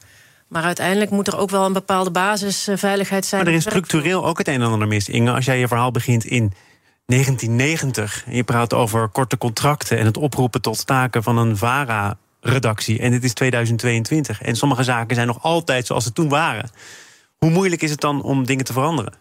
Maar 0.48 0.62
uiteindelijk 0.62 1.10
moet 1.10 1.26
er 1.26 1.38
ook 1.38 1.50
wel 1.50 1.64
een 1.64 1.72
bepaalde 1.72 2.10
basisveiligheid 2.10 3.26
zijn. 3.26 3.42
Maar 3.42 3.52
er 3.52 3.58
is 3.58 3.64
structureel 3.64 4.24
ook 4.26 4.38
het 4.38 4.48
een 4.48 4.62
en 4.62 4.68
ander 4.68 4.88
mis, 4.88 5.08
Inge. 5.08 5.32
Als 5.32 5.44
jij 5.44 5.58
je 5.58 5.68
verhaal 5.68 5.90
begint 5.90 6.24
in 6.24 6.52
1990. 7.08 8.24
En 8.26 8.34
je 8.34 8.44
praat 8.44 8.74
over 8.74 9.08
korte 9.08 9.38
contracten 9.38 9.98
en 9.98 10.04
het 10.04 10.16
oproepen 10.16 10.60
tot 10.60 10.76
staken 10.76 11.22
van 11.22 11.36
een 11.36 11.56
VARA 11.56 12.18
redactie. 12.40 12.98
En 12.98 13.10
dit 13.10 13.24
is 13.24 13.32
2022. 13.32 14.42
En 14.42 14.56
sommige 14.56 14.82
zaken 14.82 15.14
zijn 15.14 15.26
nog 15.26 15.42
altijd 15.42 15.86
zoals 15.86 16.04
ze 16.04 16.12
toen 16.12 16.28
waren. 16.28 16.70
Hoe 17.38 17.50
moeilijk 17.50 17.82
is 17.82 17.90
het 17.90 18.00
dan 18.00 18.22
om 18.22 18.46
dingen 18.46 18.64
te 18.64 18.72
veranderen? 18.72 19.12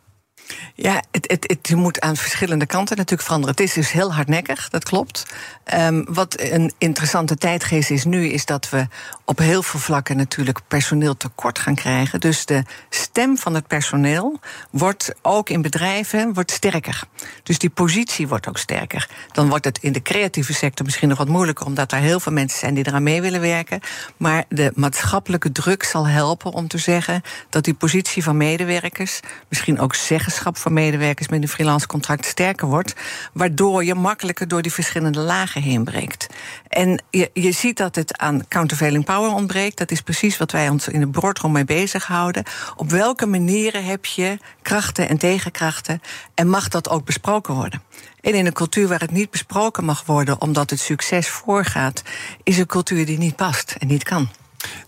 Ja, 0.76 1.04
het, 1.12 1.32
het, 1.32 1.44
het, 1.62 1.76
moet 1.76 2.00
aan 2.00 2.16
verschillende 2.16 2.66
kanten 2.66 2.98
natuurlijk 2.98 3.24
veranderen. 3.24 3.56
Het 3.56 3.66
is 3.66 3.74
dus 3.74 3.92
heel 3.92 4.14
hardnekkig, 4.14 4.70
dat 4.70 4.84
klopt. 4.84 5.26
Um, 5.74 6.06
wat 6.10 6.40
een 6.40 6.74
interessante 6.78 7.38
tijdgeest 7.38 7.90
is 7.90 8.06
nu, 8.06 8.28
is 8.28 8.46
dat 8.46 8.70
we 8.70 8.88
op 9.26 9.38
heel 9.38 9.64
veel 9.64 9.80
vlakken 9.80 10.18
natuurlijk 10.18 10.60
personeel 10.68 11.18
tekort 11.18 11.60
gaan 11.60 11.76
krijgen. 11.76 12.20
Dus 12.20 12.46
de 12.46 12.64
stem 12.90 13.38
van 13.38 13.54
het 13.54 13.68
personeel 13.68 14.40
wordt 14.72 15.14
ook 15.22 15.50
in 15.50 15.62
bedrijven 15.62 16.34
wordt 16.34 16.52
sterker. 16.52 17.04
Dus 17.44 17.60
die 17.60 17.70
positie 17.70 18.28
wordt 18.28 18.48
ook 18.48 18.58
sterker. 18.58 19.10
Dan 19.32 19.50
wordt 19.50 19.66
het 19.66 19.78
in 19.78 19.92
de 19.92 20.02
creatieve 20.02 20.54
sector 20.54 20.86
misschien 20.86 21.10
nog 21.10 21.18
wat 21.18 21.28
moeilijker, 21.28 21.66
omdat 21.66 21.92
er 21.92 22.00
heel 22.00 22.20
veel 22.20 22.32
mensen 22.32 22.60
zijn 22.60 22.74
die 22.74 22.88
eraan 22.88 23.04
mee 23.04 23.22
willen 23.22 23.42
werken. 23.42 23.80
Maar 24.18 24.44
de 24.50 24.72
maatschappelijke 24.76 25.52
druk 25.52 25.84
zal 25.84 26.08
helpen 26.08 26.52
om 26.52 26.68
te 26.68 26.78
zeggen 26.78 27.22
dat 27.50 27.64
die 27.64 27.74
positie 27.74 28.24
van 28.24 28.38
medewerkers, 28.38 29.20
misschien 29.50 29.80
ook 29.80 29.96
zeggenschap 30.38 30.58
van 30.58 30.74
medewerkers 30.74 31.28
met 31.28 31.42
een 31.42 31.48
freelance 31.48 31.88
contract 31.88 32.26
sterker 32.26 32.68
wordt. 32.68 32.96
Waardoor 33.34 33.84
je 33.84 33.96
makkelijker 33.96 34.48
door 34.48 34.62
die 34.62 34.74
verschillende 34.74 35.20
lagen 35.20 35.62
heen 35.62 35.84
breekt. 35.84 36.28
En 36.68 37.04
je, 37.10 37.30
je 37.34 37.52
ziet 37.52 37.78
dat 37.78 37.96
het 37.96 38.18
aan 38.18 38.48
countervailing 38.48 39.06
power 39.06 39.32
ontbreekt. 39.32 39.78
Dat 39.78 39.92
is 39.92 40.02
precies 40.02 40.38
wat 40.38 40.52
wij 40.52 40.70
ons 40.70 40.88
in 40.88 41.00
de 41.00 41.08
boardroom 41.08 41.52
mee 41.52 41.66
bezighouden. 41.66 42.44
Op 42.76 42.90
welke 42.90 43.26
manieren 43.26 43.86
heb 43.86 44.06
je 44.06 44.38
krachten 44.62 45.10
en 45.10 45.18
tegenkrachten? 45.18 46.02
En 46.34 46.50
mag 46.50 46.68
dat 46.68 46.90
ook 46.90 47.06
besproken 47.06 47.54
worden? 47.54 47.82
En 48.22 48.34
in 48.34 48.46
een 48.46 48.54
cultuur 48.54 48.88
waar 48.88 49.00
het 49.00 49.12
niet 49.12 49.32
besproken 49.32 49.86
mag 49.86 50.06
worden 50.06 50.42
omdat 50.42 50.70
het 50.70 50.80
succes 50.80 51.28
voorgaat, 51.30 52.02
is 52.44 52.58
een 52.58 52.66
cultuur 52.66 53.06
die 53.06 53.18
niet 53.18 53.36
past 53.36 53.76
en 53.80 53.88
niet 53.88 54.04
kan. 54.04 54.30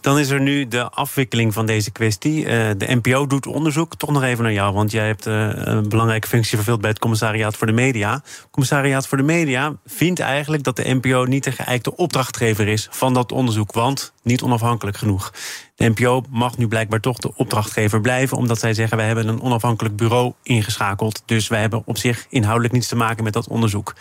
Dan 0.02 0.20
is 0.20 0.30
er 0.30 0.42
nu 0.42 0.68
de 0.68 0.90
afwikkeling 0.90 1.54
van 1.54 1.66
deze 1.66 1.92
kwestie. 1.92 2.40
Uh, 2.40 2.48
de 2.78 2.96
NPO 3.02 3.28
doet 3.28 3.46
onderzoek. 3.46 3.96
Toch 3.96 4.12
nog 4.12 4.24
even 4.24 4.44
naar 4.44 4.54
jou, 4.54 4.74
want 4.74 4.92
jij 4.92 5.06
hebt 5.06 5.28
uh, 5.28 5.50
een 5.54 5.90
belangrijke 5.90 6.28
functie 6.28 6.58
vervuld 6.58 6.82
bij 6.82 6.90
het 6.90 7.00
Commissariaat 7.00 7.56
voor 7.56 7.68
de 7.68 7.74
Media. 7.74 8.14
Het 8.14 8.48
Commissariaat 8.52 9.08
voor 9.08 9.18
de 9.18 9.24
Media 9.24 9.76
vindt 9.86 10.20
eigenlijk 10.20 10.64
dat 10.64 10.76
de 10.76 10.94
NPO 10.94 11.24
niet 11.24 11.44
de 11.44 11.52
geëikte 11.52 11.96
opdrachtgever 11.96 12.68
is 12.68 12.88
van 12.92 13.14
dat 13.14 13.32
onderzoek, 13.32 13.72
want 13.72 14.14
niet 14.24 14.42
onafhankelijk 14.42 14.98
genoeg. 14.98 15.34
De 15.76 15.90
NPO 15.90 16.24
mag 16.30 16.58
nu 16.58 16.68
blijkbaar 16.68 17.00
toch 17.00 17.18
de 17.18 17.36
opdrachtgever 17.36 18.02
blijven, 18.02 18.38
omdat 18.38 18.60
zij 18.60 18.74
zeggen: 18.74 18.98
wij 18.98 19.06
hebben 19.06 19.28
een 19.28 19.42
onafhankelijk 19.42 19.96
bureau 19.96 20.34
ingeschakeld. 20.44 21.24
Dus 21.26 21.48
wij 21.48 21.60
hebben 21.62 21.82
op 21.86 21.98
zich 21.98 22.26
inhoudelijk 22.30 22.74
niets 22.74 22.88
te 22.88 22.96
maken 22.96 23.24
met 23.24 23.34
dat 23.34 23.48
onderzoek. 23.48 23.96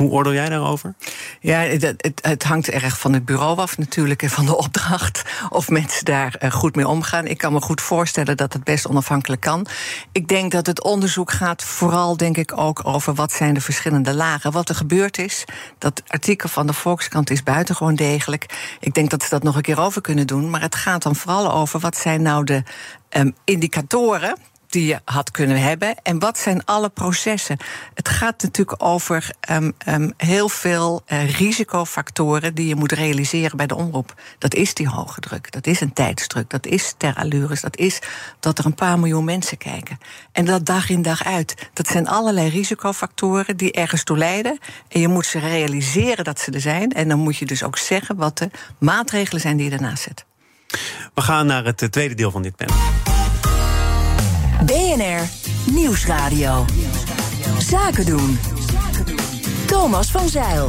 Hoe 0.00 0.10
oordeel 0.10 0.32
jij 0.32 0.48
daarover? 0.48 0.94
Ja, 1.40 1.58
het, 1.58 2.14
het, 2.20 2.44
hangt 2.44 2.68
erg 2.68 2.98
van 2.98 3.12
het 3.12 3.24
bureau 3.24 3.58
af 3.58 3.78
natuurlijk 3.78 4.22
en 4.22 4.30
van 4.30 4.46
de 4.46 4.56
opdracht. 4.56 5.22
Of 5.48 5.68
mensen 5.68 6.04
daar 6.04 6.34
eh, 6.34 6.50
goed 6.50 6.76
mee 6.76 6.88
omgaan. 6.88 7.26
Ik 7.26 7.38
kan 7.38 7.52
me 7.52 7.60
goed 7.60 7.80
voorstellen 7.80 8.36
dat 8.36 8.52
het 8.52 8.64
best 8.64 8.86
onafhankelijk 8.86 9.40
kan. 9.40 9.66
Ik 10.12 10.28
denk 10.28 10.52
dat 10.52 10.66
het 10.66 10.82
onderzoek 10.82 11.30
gaat 11.30 11.64
vooral, 11.64 12.16
denk 12.16 12.36
ik, 12.36 12.58
ook 12.58 12.86
over 12.86 13.14
wat 13.14 13.32
zijn 13.32 13.54
de 13.54 13.60
verschillende 13.60 14.14
lagen. 14.14 14.52
Wat 14.52 14.68
er 14.68 14.74
gebeurd 14.74 15.18
is. 15.18 15.44
Dat 15.78 16.02
artikel 16.06 16.48
van 16.48 16.66
de 16.66 16.72
Volkskrant 16.72 17.30
is 17.30 17.42
buitengewoon 17.42 17.94
degelijk. 17.94 18.76
Ik 18.80 18.94
denk 18.94 19.10
dat 19.10 19.22
ze 19.22 19.28
dat 19.28 19.42
nog 19.42 19.56
een 19.56 19.62
keer 19.62 19.80
over 19.80 20.00
kunnen 20.00 20.26
doen. 20.26 20.50
Maar 20.50 20.60
het 20.60 20.74
gaat 20.74 21.02
dan 21.02 21.16
vooral 21.16 21.52
over 21.52 21.80
wat 21.80 21.96
zijn 21.96 22.22
nou 22.22 22.44
de 22.44 22.62
um, 23.10 23.34
indicatoren 23.44 24.36
die 24.70 24.86
je 24.86 25.00
had 25.04 25.30
kunnen 25.30 25.60
hebben. 25.60 25.94
En 26.02 26.18
wat 26.18 26.38
zijn 26.38 26.64
alle 26.64 26.88
processen? 26.88 27.56
Het 27.94 28.08
gaat 28.08 28.42
natuurlijk 28.42 28.82
over 28.82 29.30
um, 29.50 29.74
um, 29.88 30.12
heel 30.16 30.48
veel 30.48 31.02
uh, 31.06 31.30
risicofactoren 31.30 32.54
die 32.54 32.66
je 32.66 32.74
moet 32.74 32.92
realiseren 32.92 33.56
bij 33.56 33.66
de 33.66 33.74
omroep. 33.74 34.14
Dat 34.38 34.54
is 34.54 34.74
die 34.74 34.88
hoge 34.88 35.20
druk, 35.20 35.52
dat 35.52 35.66
is 35.66 35.80
een 35.80 35.92
tijdsdruk, 35.92 36.50
dat 36.50 36.66
is 36.66 36.94
terallures, 36.96 37.60
dat 37.60 37.76
is 37.76 37.98
dat 38.40 38.58
er 38.58 38.64
een 38.66 38.74
paar 38.74 38.98
miljoen 38.98 39.24
mensen 39.24 39.58
kijken. 39.58 39.98
En 40.32 40.44
dat 40.44 40.66
dag 40.66 40.88
in 40.88 41.02
dag 41.02 41.24
uit. 41.24 41.70
Dat 41.72 41.86
zijn 41.86 42.08
allerlei 42.08 42.48
risicofactoren 42.48 43.56
die 43.56 43.72
ergens 43.72 44.04
toe 44.04 44.18
leiden. 44.18 44.58
En 44.88 45.00
je 45.00 45.08
moet 45.08 45.26
ze 45.26 45.38
realiseren 45.38 46.24
dat 46.24 46.40
ze 46.40 46.50
er 46.50 46.60
zijn. 46.60 46.92
En 46.92 47.08
dan 47.08 47.18
moet 47.18 47.36
je 47.36 47.46
dus 47.46 47.62
ook 47.62 47.78
zeggen 47.78 48.16
wat 48.16 48.38
de 48.38 48.50
maatregelen 48.78 49.40
zijn 49.40 49.56
die 49.56 49.64
je 49.64 49.70
daarnaast 49.70 50.02
zet. 50.02 50.24
We 51.14 51.22
gaan 51.22 51.46
naar 51.46 51.64
het 51.64 51.88
tweede 51.90 52.14
deel 52.14 52.30
van 52.30 52.42
dit 52.42 52.56
panel. 52.56 53.09
BNR 54.70 55.28
Nieuwsradio. 55.72 56.64
Zaken 57.58 58.06
doen. 58.06 58.38
Thomas 59.66 60.10
van 60.10 60.28
Zeil. 60.28 60.68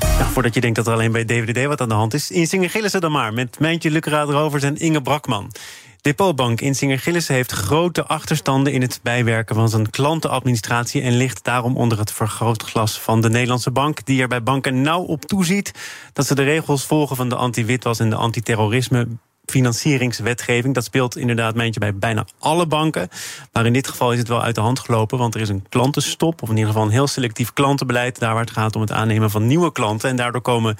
Ja, 0.00 0.24
voordat 0.24 0.54
je 0.54 0.60
denkt 0.60 0.76
dat 0.76 0.86
er 0.86 0.92
alleen 0.92 1.12
bij 1.12 1.24
DVD 1.24 1.66
wat 1.66 1.80
aan 1.80 1.88
de 1.88 1.94
hand 1.94 2.14
is, 2.14 2.30
inzingen 2.30 2.70
Gillissen 2.70 3.00
dan 3.00 3.12
maar 3.12 3.32
met 3.32 3.58
Mijntje 3.58 3.90
Lukkeraad 3.90 4.28
Rovers 4.28 4.62
en 4.62 4.76
Inge 4.76 5.02
Brakman. 5.02 5.52
Depotbank 6.00 6.60
Insinger 6.60 6.98
Gillissen 6.98 7.34
heeft 7.34 7.52
grote 7.52 8.06
achterstanden 8.06 8.72
in 8.72 8.82
het 8.82 9.00
bijwerken 9.02 9.54
van 9.54 9.68
zijn 9.68 9.90
klantenadministratie 9.90 11.02
en 11.02 11.16
ligt 11.16 11.44
daarom 11.44 11.76
onder 11.76 11.98
het 11.98 12.12
vergrootglas 12.12 13.00
van 13.00 13.20
de 13.20 13.30
Nederlandse 13.30 13.70
bank, 13.70 14.04
die 14.04 14.22
er 14.22 14.28
bij 14.28 14.42
banken 14.42 14.82
nauw 14.82 15.02
op 15.02 15.24
toeziet 15.24 15.72
dat 16.12 16.26
ze 16.26 16.34
de 16.34 16.42
regels 16.42 16.84
volgen 16.84 17.16
van 17.16 17.28
de 17.28 17.36
anti-witwas 17.36 17.98
en 17.98 18.10
de 18.10 18.16
antiterrorisme 18.16 19.08
financieringswetgeving. 19.50 20.74
Dat 20.74 20.84
speelt 20.84 21.16
inderdaad, 21.16 21.54
meentje, 21.54 21.80
bij 21.80 21.94
bijna 21.94 22.26
alle 22.38 22.66
banken. 22.66 23.08
Maar 23.52 23.66
in 23.66 23.72
dit 23.72 23.88
geval 23.88 24.12
is 24.12 24.18
het 24.18 24.28
wel 24.28 24.42
uit 24.42 24.54
de 24.54 24.60
hand 24.60 24.78
gelopen, 24.78 25.18
want 25.18 25.34
er 25.34 25.40
is 25.40 25.48
een 25.48 25.66
klantenstop, 25.68 26.42
of 26.42 26.48
in 26.48 26.56
ieder 26.56 26.72
geval 26.72 26.86
een 26.86 26.92
heel 26.92 27.06
selectief 27.06 27.52
klantenbeleid, 27.52 28.18
daar 28.18 28.32
waar 28.32 28.44
het 28.44 28.50
gaat 28.50 28.74
om 28.74 28.80
het 28.80 28.92
aannemen 28.92 29.30
van 29.30 29.46
nieuwe 29.46 29.72
klanten. 29.72 30.08
En 30.08 30.16
daardoor 30.16 30.40
komen 30.40 30.76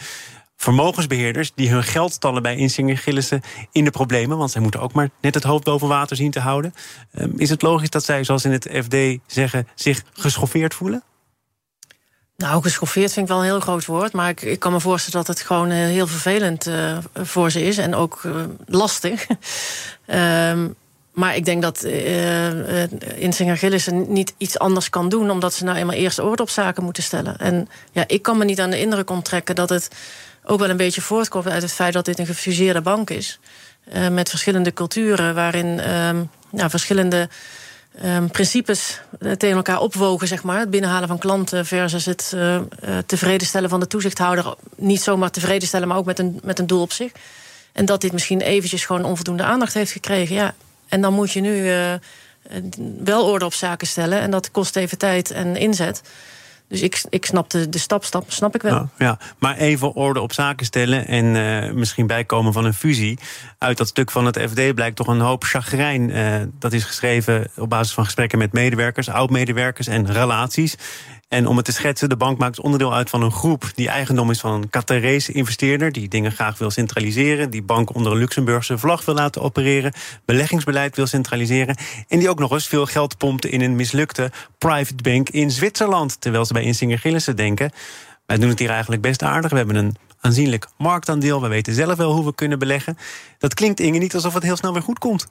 vermogensbeheerders 0.57 1.53
die 1.55 1.71
hun 1.71 1.85
geld 1.85 2.13
stallen 2.13 2.43
bij 2.43 2.57
Insinger 2.57 2.99
Gillissen 2.99 3.41
in 3.73 3.85
de 3.85 3.91
problemen, 3.91 4.39
want 4.39 4.51
zij 4.51 4.61
moeten 4.61 4.81
ook 4.81 4.93
maar 4.93 5.11
net 5.21 5.35
het 5.35 5.45
hoofd 5.45 5.65
boven 5.65 5.89
water 5.89 6.17
zien 6.17 6.31
te 6.31 6.41
houden. 6.41 6.75
Ehm, 7.13 7.31
is 7.37 7.51
het 7.51 7.63
logisch 7.63 7.91
dat 7.91 8.05
zij, 8.05 8.25
zoals 8.25 8.45
in 8.45 8.53
het 8.53 8.69
FD 8.73 8.97
zeggen, 9.27 9.69
zich 9.75 10.05
geschoffeerd 10.13 10.75
voelen? 10.75 11.03
Nou, 12.43 12.63
geschoffeerd 12.63 13.13
vind 13.13 13.27
ik 13.27 13.33
wel 13.33 13.41
een 13.41 13.51
heel 13.51 13.61
groot 13.61 13.87
woord. 13.87 14.13
Maar 14.13 14.29
ik, 14.29 14.43
ik 14.43 14.59
kan 14.59 14.73
me 14.73 14.81
voorstellen 14.81 15.27
dat 15.27 15.37
het 15.37 15.47
gewoon 15.47 15.71
uh, 15.71 15.77
heel 15.77 16.07
vervelend 16.07 16.67
uh, 16.67 16.99
voor 17.15 17.51
ze 17.51 17.63
is. 17.63 17.79
En 17.79 17.95
ook 17.95 18.23
uh, 18.27 18.45
lastig. 18.67 19.27
um, 20.07 20.75
maar 21.21 21.37
ik 21.37 21.45
denk 21.45 21.63
dat 21.63 21.83
Insinger 23.15 23.57
Gillissen 23.57 24.13
niet 24.13 24.35
iets 24.37 24.59
anders 24.59 24.91
kan 24.91 25.09
doen... 25.09 25.31
omdat 25.31 25.55
ze 25.55 25.65
nou 25.65 25.77
eenmaal 25.77 25.97
eerst 25.97 26.19
orde 26.19 26.43
op 26.43 26.51
zaken 26.51 26.85
moeten 26.85 27.03
stellen. 27.03 27.39
En 27.39 27.69
ja, 27.93 28.05
ik 28.07 28.23
kan 28.23 28.39
me 28.39 28.45
niet 28.45 28.61
aan 28.61 28.71
de 28.71 28.81
indruk 28.81 29.11
onttrekken... 29.11 29.55
dat 29.55 29.69
het 29.69 29.89
ook 30.45 30.59
wel 30.59 30.71
een 30.71 30.77
beetje 30.77 31.01
voortkomt 31.01 31.49
uit 31.49 31.63
het 31.63 31.73
feit 31.73 31.93
dat 31.93 32.05
dit 32.05 32.19
een 32.19 32.27
gefuseerde 32.27 32.81
bank 32.81 33.11
is. 33.11 33.39
met 34.11 34.29
verschillende 34.29 34.73
culturen 34.73 35.35
waarin 35.35 35.75
nou, 36.51 36.71
verschillende 36.71 37.29
um, 38.05 38.31
principes 38.31 39.01
tegen 39.19 39.57
elkaar 39.57 39.81
opwogen, 39.81 40.29
zeg 40.29 40.43
maar. 40.43 40.59
Het 40.59 40.71
binnenhalen 40.71 41.09
van 41.09 41.19
klanten 41.19 41.67
versus 41.67 42.05
het 42.05 42.33
uh, 42.35 42.55
uh, 42.55 42.61
tevreden 43.07 43.47
stellen 43.47 43.69
van 43.69 43.81
de 43.81 43.87
toezichthouder. 43.87 44.55
Niet 44.77 45.03
zomaar 45.03 45.31
tevreden 45.31 45.69
stellen, 45.69 45.89
maar 45.89 45.97
ook 45.97 46.05
met 46.05 46.19
een, 46.19 46.41
met 46.43 46.59
een 46.59 46.67
doel 46.67 46.81
op 46.81 46.93
zich. 46.93 47.13
En 47.73 47.85
dat 47.85 48.01
dit 48.01 48.13
misschien 48.13 48.41
eventjes 48.41 48.85
gewoon 48.85 49.05
onvoldoende 49.05 49.43
aandacht 49.43 49.75
heeft 49.75 49.93
gekregen. 49.93 50.35
Ja. 50.35 50.55
En 50.89 51.01
dan 51.01 51.13
moet 51.13 51.33
je 51.33 51.41
nu 51.41 51.71
wel 53.05 53.27
orde 53.27 53.45
op 53.45 53.55
zaken 53.55 53.87
stellen. 53.87 54.21
En 54.21 54.31
dat 54.31 54.51
kost 54.51 54.77
even 54.77 54.99
tijd 54.99 55.31
en 55.31 55.57
inzet. 55.57 56.03
Dus 56.69 56.81
ik, 56.81 57.03
ik 57.09 57.25
snap 57.25 57.51
de, 57.51 57.69
stap, 57.71 58.05
stap 58.05 58.33
snap 58.33 58.55
ik 58.55 58.63
wel. 58.63 58.73
Ja, 58.73 58.89
ja. 58.99 59.19
Maar 59.39 59.57
even 59.57 59.95
orde 59.95 60.21
op 60.21 60.33
zaken 60.33 60.67
stellen 60.67 61.07
en 61.07 61.25
uh, 61.25 61.73
misschien 61.73 62.07
bijkomen 62.07 62.53
van 62.53 62.65
een 62.65 62.75
fusie. 62.75 63.19
Uit 63.59 63.79
dat 63.79 63.89
stuk 63.89 64.11
van 64.11 64.27
het 64.27 64.39
FD 64.39 64.75
blijkt 64.75 64.97
toch 64.97 65.07
een 65.07 65.21
hoop 65.21 65.45
chagrijn. 65.45 66.11
Uh, 66.11 66.35
dat 66.59 66.73
is 66.73 66.85
geschreven 66.85 67.51
op 67.57 67.71
basis 67.71 67.95
van 67.95 68.05
gesprekken 68.05 68.39
met 68.39 68.53
medewerkers, 68.53 69.09
oud-medewerkers 69.09 69.87
en 69.87 70.13
relaties. 70.13 70.77
En 71.29 71.47
om 71.47 71.57
het 71.57 71.65
te 71.65 71.73
schetsen, 71.73 72.09
de 72.09 72.17
bank 72.17 72.39
maakt 72.39 72.61
onderdeel 72.61 72.95
uit 72.95 73.11
van 73.11 73.23
een 73.23 73.33
groep 73.33 73.71
die 73.75 73.89
eigendom 73.89 74.31
is 74.31 74.41
van 74.41 74.53
een 74.53 74.71
Qatarese 74.71 75.33
investeerder, 75.33 75.93
die 75.93 76.09
dingen 76.09 76.33
graag 76.33 76.59
wil 76.59 76.71
centraliseren, 76.71 77.51
die 77.51 77.63
bank 77.63 77.95
onder 77.95 78.13
een 78.13 78.19
Luxemburgse 78.19 78.79
vlag 78.79 79.05
wil 79.05 79.15
laten 79.15 79.43
opereren, 79.43 79.93
beleggingsbeleid 80.25 80.97
wil 80.97 81.07
centraliseren 81.07 81.77
en 82.09 82.19
die 82.19 82.29
ook 82.29 82.39
nog 82.39 82.51
eens 82.51 82.67
veel 82.67 82.87
geld 82.87 83.17
pompte 83.17 83.51
in 83.51 83.61
een 83.61 83.77
mislukte 83.77 84.31
private 84.59 85.03
bank 85.03 85.29
in 85.29 85.51
Zwitserland, 85.51 86.21
terwijl 86.21 86.45
ze 86.45 86.53
bij 86.53 86.63
Insinger 86.63 86.99
Gillissen 86.99 87.37
denken, 87.37 87.71
wij 88.27 88.39
doen 88.39 88.49
het 88.49 88.59
hier 88.59 88.71
eigenlijk 88.71 89.03
best 89.03 89.23
aardig, 89.23 89.51
we 89.51 89.57
hebben 89.57 89.77
een 89.77 89.97
aanzienlijk 90.21 90.67
marktaandeel, 90.77 91.43
we 91.43 91.49
weten 91.49 91.75
zelf 91.75 91.97
wel 91.97 92.13
hoe 92.13 92.25
we 92.25 92.35
kunnen 92.35 92.59
beleggen. 92.59 92.99
Dat 93.39 93.55
klinkt 93.55 93.81
Inge 93.81 93.99
niet 93.99 94.15
alsof 94.15 94.35
het 94.35 94.43
heel 94.43 94.57
snel 94.57 94.73
weer 94.73 94.83
goed 94.83 94.99
komt. 94.99 95.27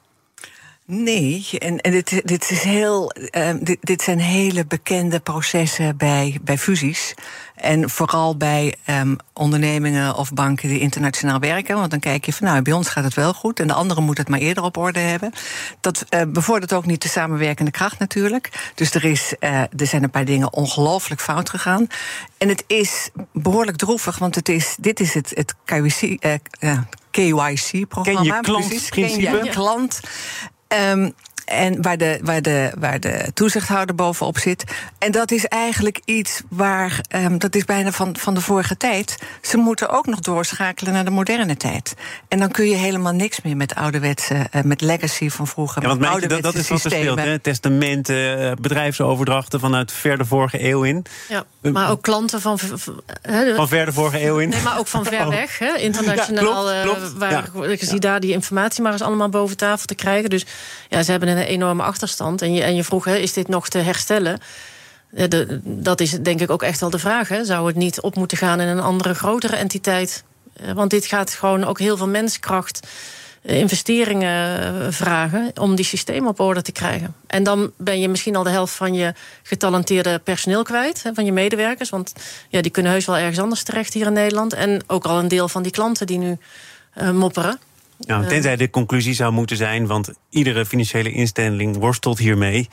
Nee, 0.90 1.48
en, 1.58 1.80
en 1.80 1.90
dit, 1.90 2.22
dit, 2.24 2.50
is 2.50 2.62
heel, 2.62 3.12
uh, 3.30 3.50
dit, 3.60 3.78
dit, 3.80 4.02
zijn 4.02 4.18
hele 4.18 4.66
bekende 4.66 5.20
processen 5.20 5.96
bij, 5.96 6.38
bij 6.42 6.58
fusies. 6.58 7.14
En 7.54 7.90
vooral 7.90 8.36
bij 8.36 8.74
um, 8.86 9.16
ondernemingen 9.32 10.14
of 10.14 10.32
banken 10.32 10.68
die 10.68 10.78
internationaal 10.78 11.38
werken. 11.38 11.76
Want 11.76 11.90
dan 11.90 12.00
kijk 12.00 12.26
je 12.26 12.32
van 12.32 12.46
nou, 12.46 12.62
bij 12.62 12.72
ons 12.72 12.88
gaat 12.88 13.04
het 13.04 13.14
wel 13.14 13.34
goed. 13.34 13.60
En 13.60 13.66
de 13.66 13.72
anderen 13.72 14.04
moeten 14.04 14.24
het 14.24 14.32
maar 14.32 14.42
eerder 14.42 14.62
op 14.62 14.76
orde 14.76 14.98
hebben. 14.98 15.32
Dat 15.80 16.04
uh, 16.10 16.22
bevordert 16.28 16.72
ook 16.72 16.86
niet 16.86 17.02
de 17.02 17.08
samenwerkende 17.08 17.70
kracht 17.70 17.98
natuurlijk. 17.98 18.72
Dus 18.74 18.94
er, 18.94 19.04
is, 19.04 19.34
uh, 19.40 19.60
er 19.60 19.86
zijn 19.86 20.02
een 20.02 20.10
paar 20.10 20.24
dingen 20.24 20.52
ongelooflijk 20.52 21.20
fout 21.20 21.50
gegaan. 21.50 21.86
En 22.38 22.48
het 22.48 22.64
is 22.66 23.10
behoorlijk 23.32 23.76
droevig, 23.76 24.18
want 24.18 24.34
het 24.34 24.48
is, 24.48 24.76
dit 24.80 25.00
is 25.00 25.14
het, 25.14 25.30
het 25.34 25.54
KYC. 25.64 26.18
KYC-programma. 27.10 28.20
Ken 28.20 28.36
je 28.36 28.40
klant, 28.40 28.88
Ken 28.88 29.20
je 29.20 29.48
klant. 29.50 30.00
Um, 30.70 31.14
en 31.48 31.82
waar 31.82 31.96
de, 31.96 32.18
waar, 32.22 32.42
de, 32.42 32.72
waar 32.78 33.00
de 33.00 33.30
toezichthouder 33.34 33.94
bovenop 33.94 34.38
zit. 34.38 34.64
En 34.98 35.12
dat 35.12 35.30
is 35.30 35.44
eigenlijk 35.44 36.00
iets 36.04 36.42
waar, 36.48 37.00
um, 37.14 37.38
dat 37.38 37.54
is 37.54 37.64
bijna 37.64 37.92
van, 37.92 38.16
van 38.16 38.34
de 38.34 38.40
vorige 38.40 38.76
tijd. 38.76 39.18
Ze 39.42 39.56
moeten 39.56 39.88
ook 39.88 40.06
nog 40.06 40.20
doorschakelen 40.20 40.92
naar 40.92 41.04
de 41.04 41.10
moderne 41.10 41.56
tijd. 41.56 41.94
En 42.28 42.38
dan 42.38 42.50
kun 42.50 42.68
je 42.68 42.76
helemaal 42.76 43.12
niks 43.12 43.42
meer 43.42 43.56
met 43.56 43.74
ouderwetse, 43.74 44.34
uh, 44.34 44.62
met 44.62 44.80
legacy 44.80 45.30
van 45.30 45.46
vroeger. 45.46 45.82
Ja, 45.82 45.88
want 45.88 46.00
met 46.00 46.22
je, 46.22 46.28
dat, 46.28 46.42
dat 46.42 46.54
is 46.54 46.68
wat 46.68 46.84
er 46.84 46.90
speelt, 46.90 47.18
hè? 47.18 47.38
Testamenten, 47.38 48.56
bedrijfsoverdrachten 48.60 49.60
vanuit 49.60 49.92
ver 49.92 50.18
de 50.18 50.24
vorige 50.24 50.64
eeuw 50.64 50.82
in. 50.82 51.04
Ja, 51.28 51.44
maar 51.60 51.90
ook 51.90 52.02
klanten 52.02 52.40
van... 52.40 52.58
Van 52.58 53.68
ver 53.68 53.84
de 53.84 53.92
vorige 53.92 54.24
eeuw 54.24 54.38
in. 54.38 54.48
Nee, 54.48 54.62
maar 54.62 54.78
ook 54.78 54.86
van 54.86 55.04
ver 55.04 55.20
oh. 55.26 55.28
weg, 55.28 55.58
hè? 55.58 55.76
internationaal. 55.76 56.72
Ja, 56.72 56.82
klopt, 56.82 56.98
klopt. 56.98 57.12
waar 57.18 57.50
ja. 57.54 57.64
ik 57.64 57.82
zie 57.82 58.00
daar 58.00 58.20
die 58.20 58.32
informatie 58.32 58.82
maar 58.82 58.92
eens 58.92 59.02
allemaal 59.02 59.28
boven 59.28 59.56
tafel 59.56 59.86
te 59.86 59.94
krijgen. 59.94 60.30
Dus 60.30 60.46
ja, 60.88 61.02
ze 61.02 61.10
hebben 61.10 61.28
een 61.28 61.37
enorme 61.46 61.82
achterstand. 61.82 62.42
En 62.42 62.54
je, 62.54 62.62
en 62.62 62.74
je 62.74 62.84
vroeg, 62.84 63.04
hè, 63.04 63.16
is 63.16 63.32
dit 63.32 63.48
nog 63.48 63.68
te 63.68 63.78
herstellen? 63.78 64.38
De, 65.10 65.60
dat 65.64 66.00
is 66.00 66.10
denk 66.10 66.40
ik 66.40 66.50
ook 66.50 66.62
echt 66.62 66.80
wel 66.80 66.90
de 66.90 66.98
vraag. 66.98 67.28
Hè. 67.28 67.44
Zou 67.44 67.66
het 67.66 67.76
niet 67.76 68.00
op 68.00 68.16
moeten 68.16 68.38
gaan 68.38 68.60
in 68.60 68.68
een 68.68 68.80
andere, 68.80 69.14
grotere 69.14 69.56
entiteit? 69.56 70.24
Want 70.74 70.90
dit 70.90 71.06
gaat 71.06 71.30
gewoon 71.30 71.64
ook 71.64 71.78
heel 71.78 71.96
veel 71.96 72.08
menskracht, 72.08 72.86
investeringen 73.42 74.92
vragen 74.92 75.50
om 75.60 75.74
die 75.74 75.84
systemen 75.84 76.28
op 76.28 76.40
orde 76.40 76.62
te 76.62 76.72
krijgen. 76.72 77.14
En 77.26 77.42
dan 77.42 77.72
ben 77.76 78.00
je 78.00 78.08
misschien 78.08 78.36
al 78.36 78.42
de 78.42 78.50
helft 78.50 78.74
van 78.74 78.94
je 78.94 79.14
getalenteerde 79.42 80.18
personeel 80.18 80.62
kwijt, 80.62 81.02
van 81.14 81.24
je 81.24 81.32
medewerkers. 81.32 81.90
Want 81.90 82.12
ja, 82.48 82.60
die 82.60 82.70
kunnen 82.70 82.92
heus 82.92 83.06
wel 83.06 83.16
ergens 83.16 83.38
anders 83.38 83.62
terecht 83.62 83.94
hier 83.94 84.06
in 84.06 84.12
Nederland. 84.12 84.52
En 84.52 84.82
ook 84.86 85.04
al 85.04 85.18
een 85.18 85.28
deel 85.28 85.48
van 85.48 85.62
die 85.62 85.72
klanten 85.72 86.06
die 86.06 86.18
nu 86.18 86.38
mopperen. 87.12 87.58
Tenzij 88.06 88.56
de 88.56 88.70
conclusie 88.70 89.14
zou 89.14 89.32
moeten 89.32 89.56
zijn, 89.56 89.86
want 89.86 90.12
iedere 90.30 90.66
financiële 90.66 91.12
instelling 91.12 91.76
worstelt 91.76 92.18
hiermee. 92.18 92.68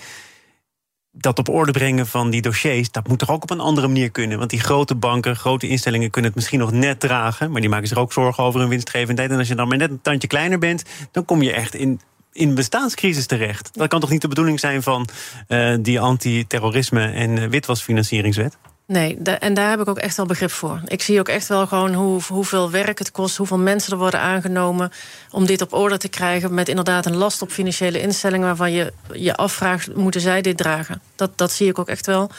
Dat 1.11 1.39
op 1.39 1.49
orde 1.49 1.71
brengen 1.71 2.07
van 2.07 2.29
die 2.29 2.41
dossiers, 2.41 2.91
dat 2.91 3.07
moet 3.07 3.19
toch 3.19 3.29
ook 3.29 3.43
op 3.43 3.49
een 3.49 3.59
andere 3.59 3.87
manier 3.87 4.11
kunnen. 4.11 4.37
Want 4.37 4.49
die 4.49 4.59
grote 4.59 4.95
banken, 4.95 5.35
grote 5.35 5.67
instellingen 5.67 6.09
kunnen 6.09 6.31
het 6.31 6.39
misschien 6.39 6.59
nog 6.59 6.71
net 6.71 6.99
dragen. 6.99 7.51
Maar 7.51 7.61
die 7.61 7.69
maken 7.69 7.87
zich 7.87 7.97
ook 7.97 8.13
zorgen 8.13 8.43
over 8.43 8.59
hun 8.59 8.69
winstgevendheid. 8.69 9.31
En 9.31 9.37
als 9.37 9.47
je 9.47 9.55
dan 9.55 9.67
maar 9.67 9.77
net 9.77 9.89
een 9.89 10.01
tandje 10.01 10.27
kleiner 10.27 10.59
bent, 10.59 10.83
dan 11.11 11.25
kom 11.25 11.41
je 11.41 11.53
echt 11.53 11.73
in, 11.73 11.99
in 12.31 12.55
bestaanscrisis 12.55 13.25
terecht. 13.25 13.69
Dat 13.73 13.87
kan 13.87 13.99
toch 13.99 14.09
niet 14.09 14.21
de 14.21 14.27
bedoeling 14.27 14.59
zijn 14.59 14.83
van 14.83 15.07
uh, 15.47 15.75
die 15.81 15.99
antiterrorisme- 15.99 17.11
en 17.11 17.49
witwasfinancieringswet? 17.49 18.57
Nee, 18.87 19.17
en 19.17 19.53
daar 19.53 19.69
heb 19.69 19.79
ik 19.79 19.87
ook 19.87 19.97
echt 19.97 20.17
wel 20.17 20.25
begrip 20.25 20.51
voor. 20.51 20.81
Ik 20.85 21.01
zie 21.01 21.19
ook 21.19 21.27
echt 21.27 21.47
wel 21.47 21.67
gewoon 21.67 21.93
hoe, 21.93 22.21
hoeveel 22.27 22.71
werk 22.71 22.99
het 22.99 23.11
kost, 23.11 23.37
hoeveel 23.37 23.57
mensen 23.57 23.91
er 23.91 23.97
worden 23.97 24.19
aangenomen 24.19 24.91
om 25.31 25.45
dit 25.45 25.61
op 25.61 25.73
orde 25.73 25.97
te 25.97 26.07
krijgen. 26.07 26.53
Met 26.53 26.69
inderdaad 26.69 27.05
een 27.05 27.15
last 27.15 27.41
op 27.41 27.51
financiële 27.51 28.01
instellingen 28.01 28.47
waarvan 28.47 28.71
je 28.71 28.93
je 29.13 29.35
afvraagt: 29.35 29.95
moeten 29.95 30.21
zij 30.21 30.41
dit 30.41 30.57
dragen? 30.57 31.01
Dat, 31.15 31.37
dat 31.37 31.51
zie 31.51 31.69
ik 31.69 31.79
ook 31.79 31.89
echt 31.89 32.05
wel. 32.05 32.29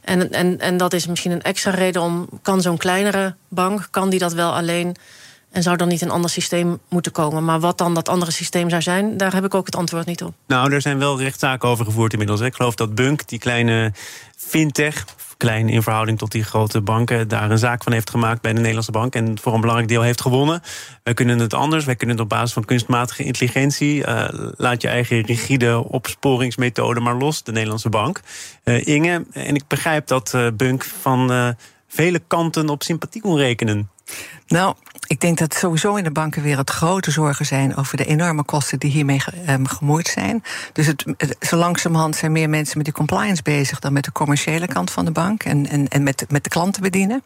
En, 0.00 0.32
en, 0.32 0.60
en 0.60 0.76
dat 0.76 0.92
is 0.92 1.06
misschien 1.06 1.30
een 1.30 1.42
extra 1.42 1.70
reden 1.70 2.02
om: 2.02 2.28
kan 2.42 2.62
zo'n 2.62 2.76
kleinere 2.76 3.34
bank, 3.48 3.88
kan 3.90 4.10
die 4.10 4.18
dat 4.18 4.32
wel 4.32 4.54
alleen? 4.54 4.96
En 5.56 5.62
zou 5.62 5.76
dan 5.76 5.88
niet 5.88 6.02
een 6.02 6.10
ander 6.10 6.30
systeem 6.30 6.78
moeten 6.88 7.12
komen? 7.12 7.44
Maar 7.44 7.60
wat 7.60 7.78
dan 7.78 7.94
dat 7.94 8.08
andere 8.08 8.30
systeem 8.30 8.70
zou 8.70 8.82
zijn, 8.82 9.16
daar 9.16 9.34
heb 9.34 9.44
ik 9.44 9.54
ook 9.54 9.66
het 9.66 9.76
antwoord 9.76 10.06
niet 10.06 10.22
op. 10.22 10.34
Nou, 10.46 10.72
er 10.72 10.80
zijn 10.80 10.98
wel 10.98 11.20
rechtszaken 11.20 11.68
over 11.68 11.84
gevoerd 11.84 12.12
inmiddels. 12.12 12.40
Ik 12.40 12.54
geloof 12.54 12.74
dat 12.74 12.94
Bunk, 12.94 13.28
die 13.28 13.38
kleine 13.38 13.92
fintech, 14.36 15.04
klein 15.36 15.68
in 15.68 15.82
verhouding 15.82 16.18
tot 16.18 16.32
die 16.32 16.44
grote 16.44 16.80
banken, 16.80 17.28
daar 17.28 17.50
een 17.50 17.58
zaak 17.58 17.82
van 17.82 17.92
heeft 17.92 18.10
gemaakt 18.10 18.40
bij 18.40 18.52
de 18.52 18.58
Nederlandse 18.58 18.90
bank 18.90 19.14
en 19.14 19.38
voor 19.40 19.54
een 19.54 19.60
belangrijk 19.60 19.90
deel 19.90 20.02
heeft 20.02 20.20
gewonnen. 20.20 20.62
Wij 21.02 21.14
kunnen 21.14 21.38
het 21.38 21.54
anders. 21.54 21.84
Wij 21.84 21.96
kunnen 21.96 22.16
het 22.16 22.24
op 22.24 22.30
basis 22.30 22.52
van 22.52 22.64
kunstmatige 22.64 23.24
intelligentie. 23.24 24.06
Uh, 24.06 24.24
laat 24.56 24.82
je 24.82 24.88
eigen 24.88 25.20
rigide 25.20 25.84
opsporingsmethode 25.88 27.00
maar 27.00 27.16
los, 27.16 27.42
de 27.42 27.52
Nederlandse 27.52 27.88
bank. 27.88 28.20
Uh, 28.64 28.86
Inge, 28.86 29.24
en 29.32 29.54
ik 29.54 29.66
begrijp 29.66 30.06
dat 30.06 30.32
uh, 30.34 30.46
Bunk 30.56 30.84
van 30.84 31.54
vele 31.88 32.20
kanten 32.26 32.68
op 32.68 32.82
sympathie 32.82 33.22
kon 33.22 33.36
rekenen. 33.36 33.90
Nou, 34.46 34.74
ik 35.06 35.20
denk 35.20 35.38
dat 35.38 35.54
sowieso 35.54 35.94
in 35.94 36.04
de 36.04 36.10
bankenwereld 36.10 36.70
grote 36.70 37.10
zorgen 37.10 37.46
zijn 37.46 37.76
over 37.76 37.96
de 37.96 38.04
enorme 38.04 38.44
kosten 38.44 38.78
die 38.78 38.90
hiermee 38.90 39.20
um, 39.48 39.66
gemoeid 39.66 40.08
zijn. 40.08 40.42
Dus 40.72 40.86
het, 40.86 41.04
zo 41.40 41.56
langzamerhand 41.56 42.16
zijn 42.16 42.32
meer 42.32 42.48
mensen 42.48 42.76
met 42.76 42.86
die 42.86 42.94
compliance 42.94 43.42
bezig 43.42 43.78
dan 43.78 43.92
met 43.92 44.04
de 44.04 44.12
commerciële 44.12 44.66
kant 44.66 44.90
van 44.90 45.04
de 45.04 45.10
bank 45.10 45.42
en, 45.42 45.68
en, 45.68 45.88
en 45.88 46.02
met, 46.02 46.24
met 46.28 46.44
de 46.44 46.50
klanten 46.50 46.82
bedienen. 46.82 47.22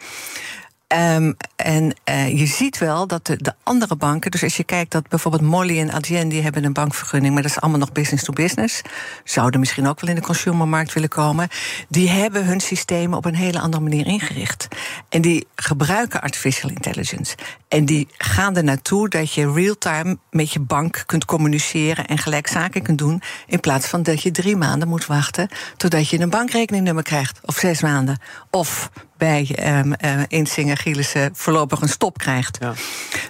Um, 0.98 1.36
en 1.56 1.94
uh, 2.10 2.38
je 2.38 2.46
ziet 2.46 2.78
wel 2.78 3.06
dat 3.06 3.26
de, 3.26 3.36
de, 3.36 3.54
andere 3.62 3.96
banken, 3.96 4.30
dus 4.30 4.42
als 4.42 4.56
je 4.56 4.64
kijkt 4.64 4.90
dat 4.90 5.08
bijvoorbeeld 5.08 5.42
Molly 5.42 5.78
en 5.78 5.92
Adyen, 5.92 6.28
die 6.28 6.42
hebben 6.42 6.64
een 6.64 6.72
bankvergunning, 6.72 7.34
maar 7.34 7.42
dat 7.42 7.50
is 7.50 7.60
allemaal 7.60 7.80
nog 7.80 7.92
business 7.92 8.24
to 8.24 8.32
business. 8.32 8.82
Zouden 9.24 9.60
misschien 9.60 9.86
ook 9.86 10.00
wel 10.00 10.10
in 10.10 10.16
de 10.16 10.22
consumermarkt 10.22 10.92
willen 10.92 11.08
komen. 11.08 11.48
Die 11.88 12.08
hebben 12.08 12.46
hun 12.46 12.60
systemen 12.60 13.18
op 13.18 13.24
een 13.24 13.34
hele 13.34 13.60
andere 13.60 13.82
manier 13.82 14.06
ingericht. 14.06 14.68
En 15.08 15.20
die 15.20 15.46
gebruiken 15.54 16.20
artificial 16.20 16.70
intelligence. 16.70 17.36
En 17.70 17.84
die 17.84 18.08
gaan 18.16 18.56
er 18.56 18.64
naartoe 18.64 19.08
dat 19.08 19.32
je 19.32 19.52
real-time 19.52 20.18
met 20.30 20.52
je 20.52 20.60
bank 20.60 21.02
kunt 21.06 21.24
communiceren 21.24 22.06
en 22.06 22.18
gelijk 22.18 22.46
zaken 22.46 22.82
kunt 22.82 22.98
doen. 22.98 23.22
In 23.46 23.60
plaats 23.60 23.86
van 23.86 24.02
dat 24.02 24.22
je 24.22 24.30
drie 24.30 24.56
maanden 24.56 24.88
moet 24.88 25.06
wachten 25.06 25.48
totdat 25.76 26.08
je 26.08 26.20
een 26.20 26.30
bankrekeningnummer 26.30 27.02
krijgt. 27.02 27.40
Of 27.44 27.56
zes 27.56 27.80
maanden. 27.80 28.18
Of 28.50 28.90
bij 29.16 29.56
um, 29.78 29.94
uh, 30.04 30.22
Insinger 30.28 30.76
Gielissen 30.76 31.30
voorlopig 31.34 31.80
een 31.80 31.88
stop 31.88 32.18
krijgt. 32.18 32.58
Ja. 32.60 32.72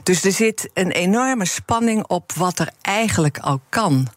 Dus 0.03 0.25
er 0.25 0.33
zit 0.33 0.71
een 0.75 0.91
enorme 0.91 1.47
spanning 1.47 2.07
op 2.07 2.33
wat 2.33 2.59
er 2.59 2.71
eigenlijk 2.81 3.39
al 3.39 3.61
kan. 3.69 4.09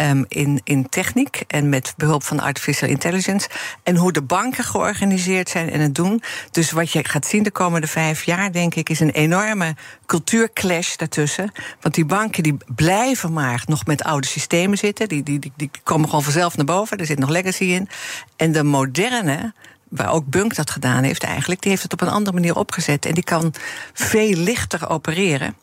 Um, 0.00 0.24
in, 0.28 0.60
in 0.64 0.88
techniek 0.88 1.42
en 1.46 1.68
met 1.68 1.94
behulp 1.96 2.22
van 2.22 2.40
artificial 2.40 2.90
intelligence. 2.90 3.48
En 3.82 3.96
hoe 3.96 4.12
de 4.12 4.22
banken 4.22 4.64
georganiseerd 4.64 5.48
zijn 5.48 5.70
en 5.70 5.80
het 5.80 5.94
doen. 5.94 6.22
Dus 6.50 6.70
wat 6.70 6.90
je 6.90 7.04
gaat 7.04 7.26
zien 7.26 7.42
de 7.42 7.50
komende 7.50 7.86
vijf 7.86 8.24
jaar, 8.24 8.52
denk 8.52 8.74
ik, 8.74 8.88
is 8.88 9.00
een 9.00 9.10
enorme 9.10 9.74
cultuurclash 10.06 10.96
daartussen. 10.96 11.52
Want 11.80 11.94
die 11.94 12.04
banken 12.04 12.42
die 12.42 12.56
blijven 12.74 13.32
maar 13.32 13.62
nog 13.66 13.86
met 13.86 14.02
oude 14.02 14.26
systemen 14.26 14.78
zitten. 14.78 15.08
Die, 15.08 15.22
die, 15.22 15.38
die, 15.38 15.52
die 15.56 15.70
komen 15.82 16.08
gewoon 16.08 16.24
vanzelf 16.24 16.56
naar 16.56 16.66
boven. 16.66 16.98
Er 16.98 17.06
zit 17.06 17.18
nog 17.18 17.30
legacy 17.30 17.64
in. 17.64 17.88
En 18.36 18.52
de 18.52 18.62
moderne 18.62 19.52
waar 19.88 20.12
ook 20.12 20.26
Bunk 20.26 20.54
dat 20.54 20.70
gedaan 20.70 21.02
heeft 21.02 21.22
eigenlijk, 21.22 21.60
die 21.60 21.70
heeft 21.70 21.82
het 21.82 21.92
op 21.92 22.00
een 22.00 22.08
andere 22.08 22.36
manier 22.36 22.56
opgezet. 22.56 23.06
En 23.06 23.14
die 23.14 23.24
kan 23.24 23.54
veel 23.92 24.36
lichter 24.36 24.88
opereren. 24.88 25.56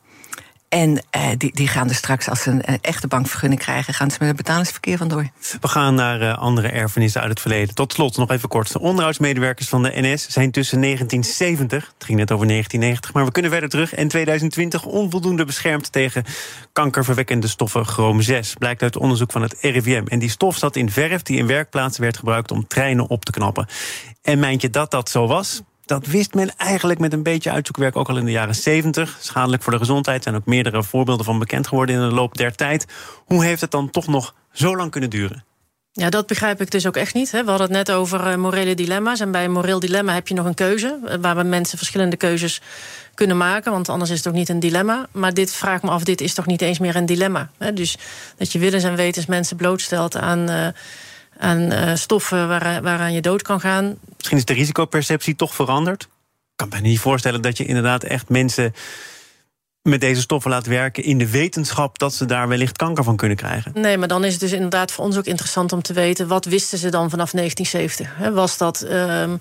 En 0.73 0.89
uh, 1.15 1.27
die, 1.37 1.51
die 1.53 1.67
gaan 1.67 1.89
er 1.89 1.95
straks, 1.95 2.29
als 2.29 2.41
ze 2.41 2.49
een, 2.49 2.81
echte 2.81 3.07
bankvergunning 3.07 3.61
krijgen, 3.61 3.93
gaan 3.93 4.11
ze 4.11 4.17
met 4.19 4.27
het 4.27 4.37
betalingsverkeer 4.37 4.97
vandoor. 4.97 5.29
We 5.61 5.67
gaan 5.67 5.95
naar 5.95 6.21
uh, 6.21 6.37
andere 6.37 6.67
erfenissen 6.67 7.21
uit 7.21 7.29
het 7.29 7.39
verleden. 7.39 7.75
Tot 7.75 7.93
slot 7.93 8.17
nog 8.17 8.31
even 8.31 8.49
kort. 8.49 8.71
De 8.71 8.79
onderhoudsmedewerkers 8.79 9.67
van 9.67 9.83
de 9.83 9.91
NS 9.93 10.29
zijn 10.29 10.51
tussen 10.51 10.81
1970, 10.81 11.93
het 11.93 12.03
ging 12.03 12.17
net 12.17 12.31
over 12.31 12.47
1990, 12.47 13.13
maar 13.13 13.25
we 13.25 13.31
kunnen 13.31 13.51
verder 13.51 13.69
terug, 13.69 13.93
en 13.93 14.07
2020 14.07 14.85
onvoldoende 14.85 15.45
beschermd 15.45 15.91
tegen 15.91 16.25
kankerverwekkende 16.71 17.47
stoffen 17.47 17.85
chroom 17.85 18.21
6. 18.21 18.53
Blijkt 18.53 18.81
uit 18.81 18.97
onderzoek 18.97 19.31
van 19.31 19.41
het 19.41 19.55
RIVM. 19.61 20.03
En 20.07 20.19
die 20.19 20.29
stof 20.29 20.57
zat 20.57 20.75
in 20.75 20.89
verf 20.89 21.21
die 21.21 21.37
in 21.37 21.47
werkplaatsen 21.47 22.01
werd 22.01 22.17
gebruikt 22.17 22.51
om 22.51 22.67
treinen 22.67 23.09
op 23.09 23.25
te 23.25 23.31
knappen. 23.31 23.67
En 24.21 24.39
meint 24.39 24.61
je 24.61 24.69
dat 24.69 24.91
dat 24.91 25.09
zo 25.09 25.27
was? 25.27 25.61
Dat 25.93 26.05
wist 26.05 26.33
men 26.33 26.57
eigenlijk 26.57 26.99
met 26.99 27.13
een 27.13 27.23
beetje 27.23 27.51
uitzoekwerk 27.51 27.95
ook 27.95 28.09
al 28.09 28.17
in 28.17 28.25
de 28.25 28.31
jaren 28.31 28.55
70. 28.55 29.17
Schadelijk 29.19 29.63
voor 29.63 29.71
de 29.71 29.77
gezondheid 29.77 30.23
zijn 30.23 30.35
ook 30.35 30.45
meerdere 30.45 30.83
voorbeelden 30.83 31.25
van 31.25 31.39
bekend 31.39 31.67
geworden 31.67 31.95
in 31.95 32.09
de 32.09 32.15
loop 32.15 32.37
der 32.37 32.55
tijd. 32.55 32.85
Hoe 33.25 33.43
heeft 33.43 33.61
het 33.61 33.71
dan 33.71 33.89
toch 33.89 34.07
nog 34.07 34.35
zo 34.51 34.75
lang 34.75 34.91
kunnen 34.91 35.09
duren? 35.09 35.43
Ja, 35.91 36.09
dat 36.09 36.27
begrijp 36.27 36.61
ik 36.61 36.71
dus 36.71 36.87
ook 36.87 36.95
echt 36.95 37.13
niet. 37.13 37.31
We 37.31 37.37
hadden 37.37 37.59
het 37.59 37.69
net 37.69 37.91
over 37.91 38.27
uh, 38.27 38.35
morele 38.35 38.75
dilemma's. 38.75 39.19
En 39.19 39.31
bij 39.31 39.45
een 39.45 39.51
moreel 39.51 39.79
dilemma 39.79 40.13
heb 40.13 40.27
je 40.27 40.33
nog 40.33 40.45
een 40.45 40.53
keuze. 40.53 40.99
Eh, 41.05 41.17
waar 41.21 41.45
mensen 41.45 41.77
verschillende 41.77 42.17
keuzes 42.17 42.61
kunnen 43.13 43.37
maken. 43.37 43.71
Want 43.71 43.89
anders 43.89 44.09
is 44.11 44.17
het 44.17 44.27
ook 44.27 44.33
niet 44.33 44.49
een 44.49 44.59
dilemma. 44.59 45.07
Maar 45.11 45.33
dit 45.33 45.53
vraagt 45.53 45.83
me 45.83 45.89
af, 45.89 46.03
dit 46.03 46.21
is 46.21 46.33
toch 46.33 46.45
niet 46.45 46.61
eens 46.61 46.79
meer 46.79 46.95
een 46.95 47.05
dilemma. 47.05 47.49
Dus 47.73 47.97
dat 48.37 48.51
je 48.51 48.59
willens 48.59 48.83
en 48.83 48.95
wetens 48.95 49.25
mensen 49.25 49.57
blootstelt 49.57 50.17
aan... 50.17 50.49
Uh, 50.49 50.67
aan 51.37 51.97
stoffen 51.97 52.47
waar, 52.47 52.81
waaraan 52.81 53.13
je 53.13 53.21
dood 53.21 53.41
kan 53.41 53.59
gaan. 53.59 53.97
Misschien 54.23 54.41
is 54.41 54.55
de 54.55 54.61
risicoperceptie 54.61 55.35
toch 55.35 55.55
veranderd? 55.55 56.03
Ik 56.03 56.09
kan 56.55 56.69
me 56.69 56.79
niet 56.79 56.99
voorstellen 56.99 57.41
dat 57.41 57.57
je 57.57 57.65
inderdaad 57.65 58.03
echt 58.03 58.29
mensen 58.29 58.73
met 59.81 60.01
deze 60.01 60.21
stoffen 60.21 60.51
laat 60.51 60.65
werken 60.65 61.03
in 61.03 61.17
de 61.17 61.29
wetenschap 61.29 61.99
dat 61.99 62.13
ze 62.13 62.25
daar 62.25 62.47
wellicht 62.47 62.77
kanker 62.77 63.03
van 63.03 63.15
kunnen 63.15 63.37
krijgen. 63.37 63.71
Nee, 63.75 63.97
maar 63.97 64.07
dan 64.07 64.23
is 64.23 64.31
het 64.31 64.41
dus 64.41 64.51
inderdaad 64.51 64.91
voor 64.91 65.05
ons 65.05 65.17
ook 65.17 65.25
interessant 65.25 65.73
om 65.73 65.81
te 65.81 65.93
weten 65.93 66.27
wat 66.27 66.45
wisten 66.45 66.77
ze 66.77 66.89
dan 66.89 67.09
vanaf 67.09 67.31
1970? 67.31 68.33
Was 68.33 68.57
dat 68.57 68.85
um, 68.91 69.37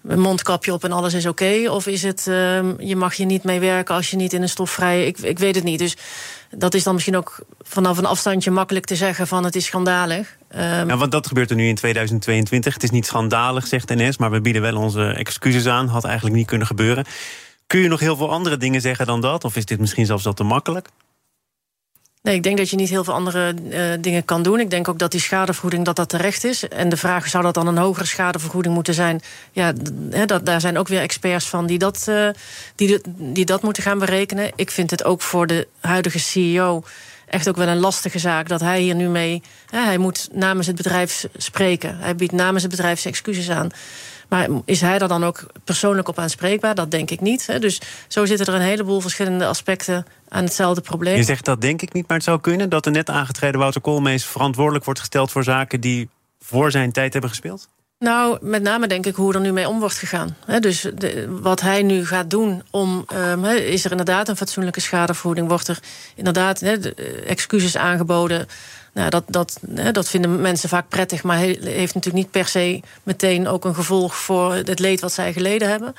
mondkapje 0.00 0.72
op 0.72 0.84
en 0.84 0.92
alles 0.92 1.14
is 1.14 1.26
oké? 1.26 1.70
Of 1.70 1.86
is 1.86 2.02
het 2.02 2.26
um, 2.26 2.74
je 2.80 2.96
mag 2.96 3.14
je 3.14 3.24
niet 3.24 3.44
mee 3.44 3.60
werken 3.60 3.94
als 3.94 4.10
je 4.10 4.16
niet 4.16 4.32
in 4.32 4.42
een 4.42 4.48
stofvrije. 4.48 5.06
Ik, 5.06 5.18
ik 5.18 5.38
weet 5.38 5.54
het 5.54 5.64
niet. 5.64 5.78
Dus 5.78 5.96
dat 6.56 6.74
is 6.74 6.82
dan 6.82 6.92
misschien 6.94 7.16
ook 7.16 7.38
vanaf 7.60 7.98
een 7.98 8.06
afstandje 8.06 8.50
makkelijk 8.50 8.86
te 8.86 8.96
zeggen 8.96 9.26
van 9.26 9.44
het 9.44 9.56
is 9.56 9.64
schandalig. 9.64 10.36
Um, 10.54 10.60
ja, 10.60 10.96
want 10.96 11.12
dat 11.12 11.26
gebeurt 11.26 11.50
er 11.50 11.56
nu 11.56 11.68
in 11.68 11.74
2022. 11.74 12.74
Het 12.74 12.82
is 12.82 12.90
niet 12.90 13.06
schandalig, 13.06 13.66
zegt 13.66 13.88
NS, 13.88 14.16
maar 14.16 14.30
we 14.30 14.40
bieden 14.40 14.62
wel 14.62 14.76
onze 14.76 15.04
excuses 15.04 15.66
aan. 15.66 15.88
Had 15.88 16.04
eigenlijk 16.04 16.36
niet 16.36 16.46
kunnen 16.46 16.66
gebeuren. 16.66 17.04
Kun 17.66 17.80
je 17.80 17.88
nog 17.88 18.00
heel 18.00 18.16
veel 18.16 18.30
andere 18.30 18.56
dingen 18.56 18.80
zeggen 18.80 19.06
dan 19.06 19.20
dat? 19.20 19.44
Of 19.44 19.56
is 19.56 19.64
dit 19.64 19.80
misschien 19.80 20.06
zelfs 20.06 20.26
al 20.26 20.32
te 20.32 20.44
makkelijk? 20.44 20.88
Nee, 22.22 22.34
ik 22.34 22.42
denk 22.42 22.56
dat 22.56 22.70
je 22.70 22.76
niet 22.76 22.88
heel 22.88 23.04
veel 23.04 23.14
andere 23.14 23.54
uh, 23.70 23.84
dingen 24.00 24.24
kan 24.24 24.42
doen. 24.42 24.60
Ik 24.60 24.70
denk 24.70 24.88
ook 24.88 24.98
dat 24.98 25.10
die 25.10 25.20
schadevergoeding 25.20 25.84
dat 25.84 25.96
dat 25.96 26.08
terecht 26.08 26.44
is. 26.44 26.68
En 26.68 26.88
de 26.88 26.96
vraag 26.96 27.28
zou 27.28 27.42
dat 27.42 27.54
dan 27.54 27.66
een 27.66 27.76
hogere 27.76 28.06
schadevergoeding 28.06 28.74
moeten 28.74 28.94
zijn? 28.94 29.20
Ja, 29.52 29.72
dat, 30.26 30.46
daar 30.46 30.60
zijn 30.60 30.78
ook 30.78 30.88
weer 30.88 31.00
experts 31.00 31.48
van 31.48 31.66
die 31.66 31.78
dat, 31.78 32.06
uh, 32.08 32.28
die, 32.74 33.00
die 33.16 33.44
dat 33.44 33.62
moeten 33.62 33.82
gaan 33.82 33.98
berekenen. 33.98 34.52
Ik 34.56 34.70
vind 34.70 34.90
het 34.90 35.04
ook 35.04 35.22
voor 35.22 35.46
de 35.46 35.68
huidige 35.80 36.18
CEO 36.18 36.82
echt 37.26 37.48
ook 37.48 37.56
wel 37.56 37.68
een 37.68 37.78
lastige 37.78 38.18
zaak 38.18 38.48
dat 38.48 38.60
hij 38.60 38.80
hier 38.80 38.94
nu 38.94 39.08
mee. 39.08 39.42
Hè, 39.70 39.80
hij 39.80 39.98
moet 39.98 40.28
namens 40.32 40.66
het 40.66 40.76
bedrijf 40.76 41.26
spreken. 41.36 41.98
Hij 41.98 42.14
biedt 42.14 42.32
namens 42.32 42.62
het 42.62 42.70
bedrijf 42.70 43.04
excuses 43.04 43.50
aan. 43.50 43.70
Maar 44.32 44.48
is 44.64 44.80
hij 44.80 44.98
er 44.98 45.08
dan 45.08 45.24
ook 45.24 45.42
persoonlijk 45.64 46.08
op 46.08 46.18
aanspreekbaar? 46.18 46.74
Dat 46.74 46.90
denk 46.90 47.10
ik 47.10 47.20
niet. 47.20 47.46
Hè. 47.46 47.58
Dus 47.58 47.80
zo 48.08 48.24
zitten 48.24 48.46
er 48.46 48.54
een 48.54 48.60
heleboel 48.60 49.00
verschillende 49.00 49.46
aspecten 49.46 50.06
aan 50.28 50.44
hetzelfde 50.44 50.80
probleem. 50.80 51.16
Je 51.16 51.22
zegt 51.22 51.44
dat 51.44 51.60
denk 51.60 51.82
ik 51.82 51.92
niet, 51.92 52.08
maar 52.08 52.16
het 52.16 52.26
zou 52.26 52.40
kunnen 52.40 52.68
dat 52.68 52.84
de 52.84 52.90
net 52.90 53.10
aangetreden 53.10 53.60
Wouter 53.60 53.80
Koolmees 53.80 54.24
verantwoordelijk 54.24 54.84
wordt 54.84 55.00
gesteld 55.00 55.30
voor 55.30 55.44
zaken 55.44 55.80
die 55.80 56.08
voor 56.40 56.70
zijn 56.70 56.92
tijd 56.92 57.12
hebben 57.12 57.30
gespeeld? 57.30 57.68
Nou, 57.98 58.38
met 58.40 58.62
name 58.62 58.86
denk 58.86 59.06
ik 59.06 59.14
hoe 59.14 59.34
er 59.34 59.40
nu 59.40 59.52
mee 59.52 59.68
om 59.68 59.80
wordt 59.80 59.98
gegaan. 59.98 60.36
dus 60.60 60.86
de, 60.94 61.38
wat 61.40 61.60
hij 61.60 61.82
nu 61.82 62.06
gaat 62.06 62.30
doen 62.30 62.62
om. 62.70 63.04
Um, 63.14 63.44
is 63.44 63.84
er 63.84 63.90
inderdaad 63.90 64.28
een 64.28 64.36
fatsoenlijke 64.36 64.80
schadevergoeding? 64.80 65.48
Wordt 65.48 65.68
er 65.68 65.78
inderdaad 66.14 66.60
he, 66.60 66.94
excuses 67.24 67.76
aangeboden? 67.76 68.46
Nou, 68.92 69.10
dat, 69.10 69.24
dat, 69.26 69.60
dat 69.92 70.08
vinden 70.08 70.40
mensen 70.40 70.68
vaak 70.68 70.88
prettig, 70.88 71.22
maar 71.22 71.36
heeft 71.36 71.94
natuurlijk 71.94 72.24
niet 72.24 72.30
per 72.30 72.46
se 72.46 72.80
meteen 73.02 73.48
ook 73.48 73.64
een 73.64 73.74
gevolg 73.74 74.16
voor 74.16 74.54
het 74.54 74.78
leed 74.78 75.00
wat 75.00 75.12
zij 75.12 75.32
geleden 75.32 75.68
hebben. 75.68 75.94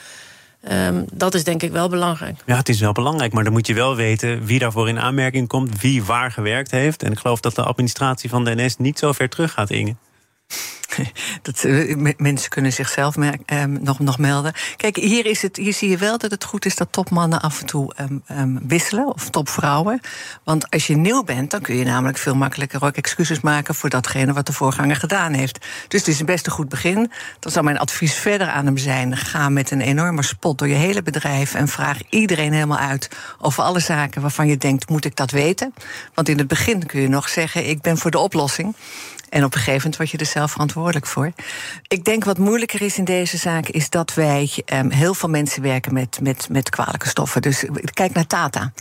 Um, 0.71 1.05
dat 1.13 1.33
is 1.33 1.43
denk 1.43 1.63
ik 1.63 1.71
wel 1.71 1.89
belangrijk. 1.89 2.39
Ja, 2.45 2.55
het 2.55 2.69
is 2.69 2.79
wel 2.79 2.91
belangrijk, 2.91 3.33
maar 3.33 3.43
dan 3.43 3.53
moet 3.53 3.67
je 3.67 3.73
wel 3.73 3.95
weten 3.95 4.45
wie 4.45 4.59
daarvoor 4.59 4.89
in 4.89 4.99
aanmerking 4.99 5.47
komt, 5.47 5.81
wie 5.81 6.03
waar 6.03 6.31
gewerkt 6.31 6.71
heeft. 6.71 7.03
En 7.03 7.11
ik 7.11 7.19
geloof 7.19 7.39
dat 7.39 7.55
de 7.55 7.63
administratie 7.63 8.29
van 8.29 8.43
de 8.43 8.55
NS 8.55 8.77
niet 8.77 8.99
zo 8.99 9.11
ver 9.11 9.29
terug 9.29 9.51
gaat, 9.51 9.69
Inge. 9.69 9.95
Dat, 11.41 11.63
eh, 11.63 12.13
mensen 12.17 12.49
kunnen 12.49 12.73
zichzelf 12.73 13.15
eh, 13.17 13.63
nog, 13.63 13.99
nog 13.99 14.17
melden. 14.17 14.53
Kijk, 14.75 14.95
hier, 14.95 15.25
is 15.25 15.41
het, 15.41 15.57
hier 15.57 15.73
zie 15.73 15.89
je 15.89 15.97
wel 15.97 16.17
dat 16.17 16.31
het 16.31 16.43
goed 16.43 16.65
is 16.65 16.75
dat 16.75 16.87
topmannen 16.91 17.41
af 17.41 17.59
en 17.59 17.65
toe 17.65 17.93
um, 18.01 18.23
um, 18.31 18.59
wisselen, 18.67 19.13
of 19.13 19.29
topvrouwen. 19.29 19.99
Want 20.43 20.69
als 20.69 20.87
je 20.87 20.95
nieuw 20.95 21.23
bent, 21.23 21.51
dan 21.51 21.61
kun 21.61 21.75
je 21.75 21.83
namelijk 21.83 22.17
veel 22.17 22.35
makkelijker 22.35 22.83
ook 22.83 22.95
excuses 22.95 23.39
maken 23.39 23.75
voor 23.75 23.89
datgene 23.89 24.33
wat 24.33 24.45
de 24.45 24.53
voorganger 24.53 24.95
gedaan 24.95 25.33
heeft. 25.33 25.65
Dus 25.87 25.99
het 25.99 26.09
is 26.09 26.19
een 26.19 26.25
best 26.25 26.45
een 26.45 26.51
goed 26.51 26.69
begin. 26.69 27.11
Dan 27.39 27.51
zou 27.51 27.65
mijn 27.65 27.79
advies 27.79 28.13
verder 28.13 28.47
aan 28.47 28.65
hem 28.65 28.77
zijn: 28.77 29.17
ga 29.17 29.49
met 29.49 29.71
een 29.71 29.81
enorme 29.81 30.23
spot 30.23 30.57
door 30.57 30.67
je 30.67 30.73
hele 30.73 31.01
bedrijf 31.01 31.53
en 31.53 31.67
vraag 31.67 31.97
iedereen 32.09 32.53
helemaal 32.53 32.77
uit 32.77 33.09
over 33.39 33.63
alle 33.63 33.79
zaken 33.79 34.21
waarvan 34.21 34.47
je 34.47 34.57
denkt: 34.57 34.89
moet 34.89 35.05
ik 35.05 35.15
dat 35.15 35.31
weten? 35.31 35.73
Want 36.13 36.29
in 36.29 36.37
het 36.37 36.47
begin 36.47 36.85
kun 36.85 37.01
je 37.01 37.09
nog 37.09 37.29
zeggen: 37.29 37.69
ik 37.69 37.81
ben 37.81 37.97
voor 37.97 38.11
de 38.11 38.19
oplossing. 38.19 38.75
En 39.33 39.43
op 39.43 39.53
een 39.53 39.59
gegeven 39.59 39.77
moment 39.77 39.97
word 39.97 40.09
je 40.09 40.17
er 40.17 40.25
zelf 40.25 40.51
verantwoordelijk 40.51 41.07
voor. 41.07 41.31
Ik 41.87 42.03
denk 42.03 42.23
wat 42.23 42.37
moeilijker 42.37 42.81
is 42.81 42.97
in 42.97 43.03
deze 43.03 43.37
zaak, 43.37 43.67
is 43.67 43.89
dat 43.89 44.13
wij 44.13 44.51
um, 44.73 44.91
heel 44.91 45.13
veel 45.13 45.29
mensen 45.29 45.61
werken 45.61 45.93
met, 45.93 46.19
met, 46.21 46.47
met 46.49 46.69
kwalijke 46.69 47.07
stoffen. 47.07 47.41
Dus 47.41 47.65
kijk 47.93 48.13
naar 48.13 48.27
Tata. 48.27 48.71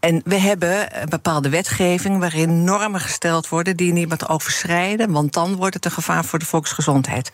En 0.00 0.20
we 0.24 0.38
hebben 0.38 1.02
een 1.02 1.08
bepaalde 1.08 1.48
wetgeving 1.48 2.18
waarin 2.18 2.64
normen 2.64 3.00
gesteld 3.00 3.48
worden 3.48 3.76
die 3.76 3.92
niemand 3.92 4.28
overschrijden, 4.28 5.12
want 5.12 5.32
dan 5.32 5.54
wordt 5.54 5.74
het 5.74 5.84
een 5.84 5.90
gevaar 5.90 6.24
voor 6.24 6.38
de 6.38 6.46
volksgezondheid. 6.46 7.30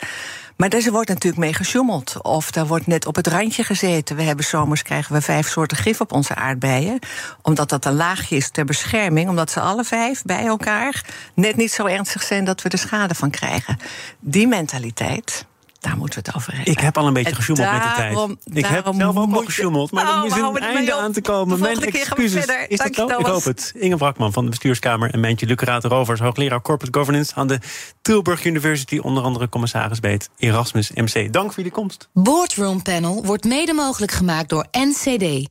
Maar 0.57 0.69
daar 0.69 0.91
wordt 0.91 1.09
natuurlijk 1.09 1.43
mee 1.43 1.55
gesjoemeld. 1.55 2.23
Of 2.23 2.51
daar 2.51 2.67
wordt 2.67 2.87
net 2.87 3.07
op 3.07 3.17
het 3.17 3.27
randje 3.27 3.65
gezeten. 3.65 4.17
We 4.17 4.23
hebben 4.23 4.45
zomers 4.45 4.83
krijgen 4.83 5.15
we 5.15 5.21
vijf 5.21 5.49
soorten 5.49 5.77
gif 5.77 6.01
op 6.01 6.13
onze 6.13 6.35
aardbeien. 6.35 6.99
Omdat 7.43 7.69
dat 7.69 7.85
een 7.85 7.95
laagje 7.95 8.37
is 8.37 8.51
ter 8.51 8.65
bescherming. 8.65 9.29
Omdat 9.29 9.51
ze 9.51 9.61
alle 9.61 9.85
vijf 9.85 10.23
bij 10.23 10.47
elkaar 10.47 11.05
net 11.35 11.57
niet 11.57 11.73
zo 11.73 11.87
ernstig 11.87 12.23
zijn 12.23 12.45
dat 12.45 12.63
we 12.63 12.69
er 12.69 12.79
schade 12.79 13.15
van 13.15 13.31
krijgen. 13.31 13.79
Die 14.21 14.47
mentaliteit 14.47 15.47
daar 15.83 15.97
moeten 15.97 16.23
we 16.23 16.25
het 16.27 16.37
over 16.37 16.55
hebben. 16.55 16.73
Ik 16.73 16.81
heb 16.81 16.99
al 16.99 17.07
een 17.07 17.13
beetje 17.13 17.35
gesjoemeld 17.35 17.71
met 17.71 17.83
de 17.83 17.93
tijd. 17.97 18.37
Ik 18.45 18.67
heb 18.67 18.95
zelf 18.97 19.17
ook 19.17 19.35
al 19.35 19.45
gesjoemeld, 19.45 19.91
maar 19.91 20.09
oh, 20.09 20.19
er 20.19 20.27
is 20.27 20.37
een 20.37 20.57
einde 20.57 20.95
aan 20.95 21.13
te 21.13 21.21
komen. 21.21 21.59
Mijn 21.59 21.81
excuses. 21.81 22.47
Is 22.69 22.79
dat 22.79 22.95
zo? 22.95 23.07
Ik 23.07 23.27
hoop 23.27 23.45
het. 23.45 23.73
Inge 23.77 23.97
Brakman 23.97 24.33
van 24.33 24.45
de 24.45 24.51
bestuurskamer 24.51 25.11
en 25.11 25.21
Mijntje 25.21 25.47
Lucraat 25.47 25.85
Rovers, 25.85 26.21
hoogleraar 26.21 26.63
Corporate 26.63 26.99
Governance 26.99 27.35
aan 27.35 27.47
de 27.47 27.59
Tilburg 28.03 28.45
University, 28.45 28.99
onder 28.99 29.23
andere 29.23 29.49
commissaris 29.49 30.01
bij 30.01 30.13
het 30.13 30.31
Erasmus 30.39 30.91
MC. 30.91 31.33
Dank 31.33 31.47
voor 31.47 31.57
jullie 31.57 31.73
komst. 31.73 32.09
Boardroom 32.13 32.83
Panel 32.83 33.25
wordt 33.25 33.45
mede 33.45 33.73
mogelijk 33.73 34.13
gemaakt 34.13 34.49
door 34.49 34.67
NCD 34.71 35.51